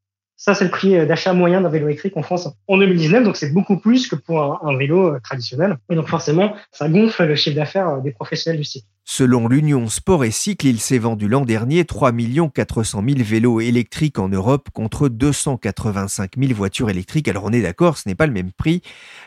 Ça, 0.44 0.52
c'est 0.52 0.64
le 0.64 0.70
prix 0.70 0.94
euh, 0.94 1.06
d'achat 1.06 1.32
moyen 1.32 1.62
d'un 1.62 1.70
vélo 1.70 1.86
électrique 1.86 2.18
en 2.18 2.22
France 2.22 2.50
en 2.68 2.76
2019. 2.76 3.24
Donc, 3.24 3.34
c'est 3.38 3.50
beaucoup 3.50 3.78
plus 3.78 4.06
que 4.06 4.14
pour 4.14 4.42
un, 4.42 4.76
vélo 4.76 5.14
euh, 5.14 5.18
traditionnel. 5.24 5.78
Et 5.88 5.94
donc, 5.94 6.06
forcément, 6.06 6.54
ça 6.70 6.86
gonfle 6.90 7.24
le 7.24 7.34
chiffre 7.34 7.56
d'affaires 7.56 7.88
euh, 7.88 8.00
des 8.02 8.10
professionnels 8.10 8.60
du 8.60 8.64
cycle. 8.64 8.86
Selon 9.06 9.48
l'Union 9.48 9.88
Sport 9.88 10.22
et 10.22 10.30
Cycle, 10.30 10.66
il 10.66 10.80
s'est 10.80 10.98
vendu 10.98 11.28
l'an 11.28 11.46
dernier 11.46 11.86
3 11.86 12.12
400 12.52 13.02
000 13.08 13.20
vélos 13.20 13.60
électriques 13.60 14.18
en 14.18 14.28
Europe 14.28 14.68
contre 14.70 15.08
285 15.08 16.32
000 16.38 16.52
voitures 16.52 16.90
électriques. 16.90 17.28
Alors 17.28 17.44
on 17.44 17.52
est 17.52 17.62
d'accord, 17.62 17.96
ce 17.96 18.06
n'est 18.06 18.14
pas 18.14 18.26
le 18.26 18.32
même 18.32 18.52
prix, 18.52 18.82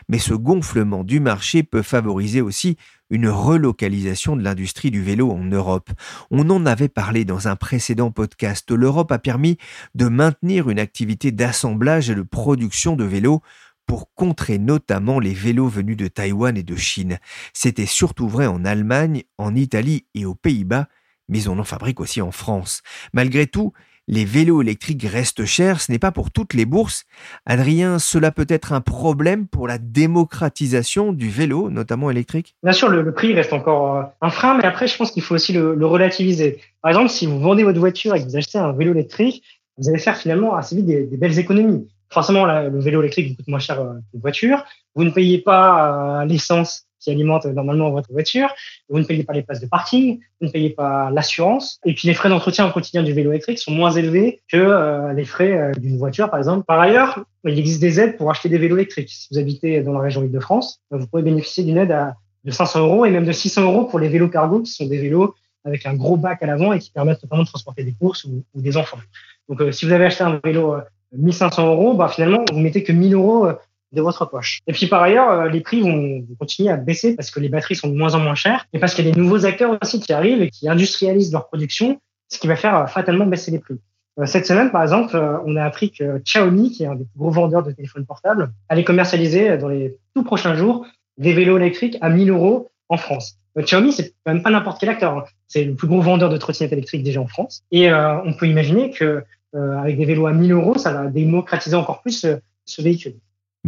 mais 0.08 0.18
ce 0.18 0.34
gonflement 0.34 1.02
du 1.02 1.18
marché 1.18 1.64
peut 1.64 1.82
favoriser 1.82 2.40
aussi 2.40 2.76
une 3.10 3.28
relocalisation 3.28 4.36
de 4.36 4.42
l'industrie 4.42 4.90
du 4.90 5.02
vélo 5.02 5.30
en 5.30 5.44
Europe. 5.44 5.90
On 6.30 6.48
en 6.50 6.66
avait 6.66 6.88
parlé 6.88 7.24
dans 7.24 7.48
un 7.48 7.56
précédent 7.56 8.10
podcast. 8.10 8.70
L'Europe 8.70 9.12
a 9.12 9.18
permis 9.18 9.58
de 9.94 10.08
maintenir 10.08 10.70
une 10.70 10.78
activité 10.78 11.32
d'assemblage 11.32 12.10
et 12.10 12.14
de 12.14 12.22
production 12.22 12.96
de 12.96 13.04
vélos 13.04 13.40
pour 13.86 14.12
contrer 14.14 14.58
notamment 14.58 15.18
les 15.18 15.32
vélos 15.32 15.68
venus 15.68 15.96
de 15.96 16.08
Taïwan 16.08 16.56
et 16.56 16.62
de 16.62 16.76
Chine. 16.76 17.18
C'était 17.54 17.86
surtout 17.86 18.28
vrai 18.28 18.46
en 18.46 18.64
Allemagne, 18.64 19.22
en 19.38 19.54
Italie 19.54 20.06
et 20.14 20.26
aux 20.26 20.34
Pays-Bas, 20.34 20.88
mais 21.28 21.48
on 21.48 21.58
en 21.58 21.64
fabrique 21.64 22.00
aussi 22.00 22.20
en 22.20 22.30
France. 22.30 22.82
Malgré 23.14 23.46
tout, 23.46 23.72
les 24.08 24.24
vélos 24.24 24.62
électriques 24.62 25.04
restent 25.04 25.44
chers, 25.44 25.80
ce 25.80 25.92
n'est 25.92 25.98
pas 25.98 26.10
pour 26.10 26.30
toutes 26.30 26.54
les 26.54 26.64
bourses. 26.64 27.04
Adrien, 27.46 27.98
cela 27.98 28.32
peut 28.32 28.46
être 28.48 28.72
un 28.72 28.80
problème 28.80 29.46
pour 29.46 29.68
la 29.68 29.76
démocratisation 29.78 31.12
du 31.12 31.28
vélo, 31.28 31.70
notamment 31.70 32.10
électrique? 32.10 32.56
Bien 32.62 32.72
sûr, 32.72 32.88
le, 32.88 33.12
prix 33.12 33.34
reste 33.34 33.52
encore 33.52 33.96
euh, 33.96 34.02
un 34.22 34.30
frein, 34.30 34.56
mais 34.56 34.64
après, 34.64 34.88
je 34.88 34.96
pense 34.96 35.10
qu'il 35.10 35.22
faut 35.22 35.34
aussi 35.34 35.52
le, 35.52 35.86
relativiser. 35.86 36.58
Par 36.82 36.90
exemple, 36.90 37.10
si 37.10 37.26
vous 37.26 37.38
vendez 37.38 37.64
votre 37.64 37.78
voiture 37.78 38.14
et 38.14 38.20
que 38.20 38.24
vous 38.24 38.36
achetez 38.36 38.58
un 38.58 38.72
vélo 38.72 38.92
électrique, 38.92 39.42
vous 39.76 39.88
allez 39.88 39.98
faire 39.98 40.16
finalement 40.16 40.56
assez 40.56 40.74
vite 40.74 40.86
des, 40.86 41.16
belles 41.16 41.38
économies. 41.38 41.86
Forcément, 42.10 42.46
le 42.46 42.80
vélo 42.80 43.00
électrique 43.00 43.28
vous 43.28 43.36
coûte 43.36 43.48
moins 43.48 43.58
cher 43.58 43.80
euh, 43.80 43.92
qu'une 44.10 44.20
voiture. 44.20 44.64
Vous 44.94 45.04
ne 45.04 45.10
payez 45.10 45.38
pas 45.38 46.22
euh, 46.22 46.24
l'essence 46.24 46.87
qui 47.00 47.10
alimente 47.10 47.46
normalement 47.46 47.90
votre 47.90 48.12
voiture. 48.12 48.54
Vous 48.88 48.98
ne 48.98 49.04
payez 49.04 49.24
pas 49.24 49.32
les 49.32 49.42
places 49.42 49.60
de 49.60 49.66
parking, 49.66 50.20
vous 50.40 50.46
ne 50.46 50.52
payez 50.52 50.70
pas 50.70 51.10
l'assurance. 51.10 51.80
Et 51.84 51.94
puis 51.94 52.08
les 52.08 52.14
frais 52.14 52.28
d'entretien 52.28 52.66
au 52.66 52.72
quotidien 52.72 53.02
du 53.02 53.12
vélo 53.12 53.30
électrique 53.30 53.58
sont 53.58 53.72
moins 53.72 53.90
élevés 53.90 54.40
que 54.50 54.56
euh, 54.56 55.12
les 55.12 55.24
frais 55.24 55.52
euh, 55.52 55.72
d'une 55.72 55.98
voiture, 55.98 56.30
par 56.30 56.38
exemple. 56.38 56.64
Par 56.64 56.80
ailleurs, 56.80 57.24
il 57.44 57.58
existe 57.58 57.80
des 57.80 58.00
aides 58.00 58.16
pour 58.16 58.30
acheter 58.30 58.48
des 58.48 58.58
vélos 58.58 58.76
électriques. 58.76 59.10
Si 59.10 59.28
vous 59.30 59.38
habitez 59.38 59.82
dans 59.82 59.92
la 59.92 60.00
région 60.00 60.22
Île-de-France, 60.22 60.80
vous 60.90 61.06
pouvez 61.06 61.22
bénéficier 61.22 61.64
d'une 61.64 61.78
aide 61.78 61.92
à, 61.92 62.16
de 62.44 62.50
500 62.50 62.80
euros 62.80 63.04
et 63.04 63.10
même 63.10 63.24
de 63.24 63.32
600 63.32 63.62
euros 63.62 63.84
pour 63.84 63.98
les 63.98 64.08
vélos 64.08 64.28
cargo, 64.28 64.60
qui 64.60 64.72
sont 64.72 64.86
des 64.86 64.98
vélos 64.98 65.34
avec 65.64 65.86
un 65.86 65.94
gros 65.94 66.16
bac 66.16 66.42
à 66.42 66.46
l'avant 66.46 66.72
et 66.72 66.78
qui 66.78 66.90
permettent 66.90 67.22
notamment 67.22 67.42
de 67.42 67.48
transporter 67.48 67.84
des 67.84 67.92
courses 67.92 68.24
ou, 68.24 68.42
des 68.54 68.76
enfants. 68.76 68.98
Donc, 69.48 69.60
euh, 69.60 69.72
si 69.72 69.86
vous 69.86 69.92
avez 69.92 70.06
acheté 70.06 70.24
un 70.24 70.40
vélo 70.42 70.76
1500 71.12 71.66
euros, 71.66 71.94
bah, 71.94 72.08
finalement, 72.08 72.44
vous 72.52 72.58
mettez 72.58 72.82
que 72.82 72.92
1000 72.92 73.14
euros 73.14 73.48
de 73.92 74.02
votre 74.02 74.26
poche. 74.26 74.60
Et 74.66 74.72
puis 74.72 74.86
par 74.86 75.02
ailleurs, 75.02 75.30
euh, 75.30 75.48
les 75.48 75.60
prix 75.60 75.80
vont 75.80 76.24
continuer 76.38 76.70
à 76.70 76.76
baisser 76.76 77.16
parce 77.16 77.30
que 77.30 77.40
les 77.40 77.48
batteries 77.48 77.76
sont 77.76 77.88
de 77.88 77.96
moins 77.96 78.14
en 78.14 78.20
moins 78.20 78.34
chères 78.34 78.66
et 78.72 78.78
parce 78.78 78.94
qu'il 78.94 79.06
y 79.06 79.10
a 79.10 79.12
des 79.12 79.20
nouveaux 79.20 79.46
acteurs 79.46 79.78
aussi 79.82 80.00
qui 80.00 80.12
arrivent 80.12 80.42
et 80.42 80.50
qui 80.50 80.68
industrialisent 80.68 81.32
leur 81.32 81.48
production, 81.48 82.00
ce 82.28 82.38
qui 82.38 82.46
va 82.46 82.56
faire 82.56 82.76
euh, 82.76 82.86
fatalement 82.86 83.26
baisser 83.26 83.50
les 83.50 83.58
prix. 83.58 83.78
Euh, 84.18 84.26
cette 84.26 84.46
semaine, 84.46 84.70
par 84.70 84.82
exemple, 84.82 85.16
on 85.46 85.56
a 85.56 85.64
appris 85.64 85.90
que 85.90 86.18
Xiaomi, 86.18 86.70
qui 86.72 86.82
est 86.82 86.86
un 86.86 86.96
des 86.96 87.04
plus 87.04 87.18
gros 87.18 87.30
vendeurs 87.30 87.62
de 87.62 87.72
téléphones 87.72 88.04
portables, 88.04 88.50
allait 88.68 88.84
commercialiser 88.84 89.56
dans 89.58 89.68
les 89.68 89.96
tout 90.14 90.24
prochains 90.24 90.54
jours 90.54 90.86
des 91.16 91.32
vélos 91.32 91.56
électriques 91.56 91.96
à 92.00 92.10
1000 92.10 92.30
euros 92.30 92.70
en 92.88 92.96
France. 92.96 93.38
Xiaomi, 93.56 93.92
c'est 93.92 94.14
même 94.26 94.42
pas 94.42 94.50
n'importe 94.50 94.78
quel 94.78 94.88
acteur. 94.88 95.16
Hein. 95.16 95.24
C'est 95.48 95.64
le 95.64 95.74
plus 95.74 95.88
gros 95.88 96.00
vendeur 96.00 96.28
de 96.28 96.36
trottinettes 96.36 96.72
électriques 96.72 97.02
déjà 97.02 97.20
en 97.20 97.26
France. 97.26 97.62
Et 97.72 97.92
on 97.92 98.32
peut 98.34 98.46
imaginer 98.46 98.90
que 98.90 99.24
avec 99.54 99.96
des 99.96 100.04
vélos 100.04 100.26
à 100.26 100.32
1000 100.32 100.52
euros, 100.52 100.78
ça 100.78 100.92
va 100.92 101.06
démocratiser 101.06 101.74
encore 101.74 102.02
plus 102.02 102.24
ce 102.66 102.82
véhicule. 102.82 103.14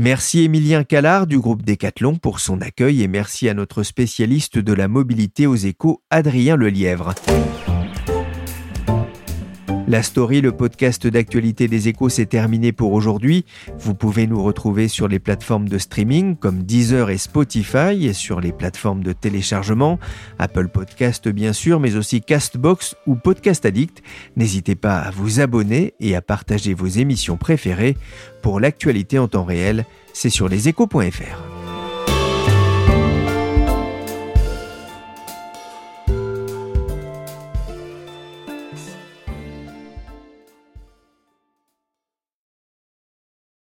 Merci 0.02 0.44
Émilien 0.44 0.82
Callard 0.82 1.26
du 1.26 1.38
groupe 1.38 1.62
Decathlon 1.62 2.16
pour 2.16 2.40
son 2.40 2.62
accueil 2.62 3.02
et 3.02 3.06
merci 3.06 3.50
à 3.50 3.54
notre 3.54 3.82
spécialiste 3.82 4.56
de 4.56 4.72
la 4.72 4.88
mobilité 4.88 5.46
aux 5.46 5.56
échos, 5.56 6.00
Adrien 6.08 6.56
Lelièvre. 6.56 7.12
La 9.90 10.04
story, 10.04 10.40
le 10.40 10.52
podcast 10.52 11.08
d'actualité 11.08 11.66
des 11.66 11.88
échos, 11.88 12.08
s'est 12.08 12.26
terminé 12.26 12.70
pour 12.70 12.92
aujourd'hui. 12.92 13.44
Vous 13.76 13.92
pouvez 13.92 14.28
nous 14.28 14.40
retrouver 14.40 14.86
sur 14.86 15.08
les 15.08 15.18
plateformes 15.18 15.68
de 15.68 15.78
streaming 15.78 16.36
comme 16.36 16.62
Deezer 16.62 17.10
et 17.10 17.18
Spotify 17.18 18.06
et 18.06 18.12
sur 18.12 18.40
les 18.40 18.52
plateformes 18.52 19.02
de 19.02 19.12
téléchargement, 19.12 19.98
Apple 20.38 20.68
Podcast 20.68 21.28
bien 21.28 21.52
sûr, 21.52 21.80
mais 21.80 21.96
aussi 21.96 22.20
Castbox 22.20 22.94
ou 23.08 23.16
Podcast 23.16 23.66
Addict. 23.66 24.00
N'hésitez 24.36 24.76
pas 24.76 24.98
à 24.98 25.10
vous 25.10 25.40
abonner 25.40 25.94
et 25.98 26.14
à 26.14 26.22
partager 26.22 26.72
vos 26.72 26.86
émissions 26.86 27.36
préférées. 27.36 27.96
Pour 28.42 28.60
l'actualité 28.60 29.18
en 29.18 29.26
temps 29.26 29.44
réel, 29.44 29.86
c'est 30.12 30.30
sur 30.30 30.48
leséchos.fr. 30.48 31.59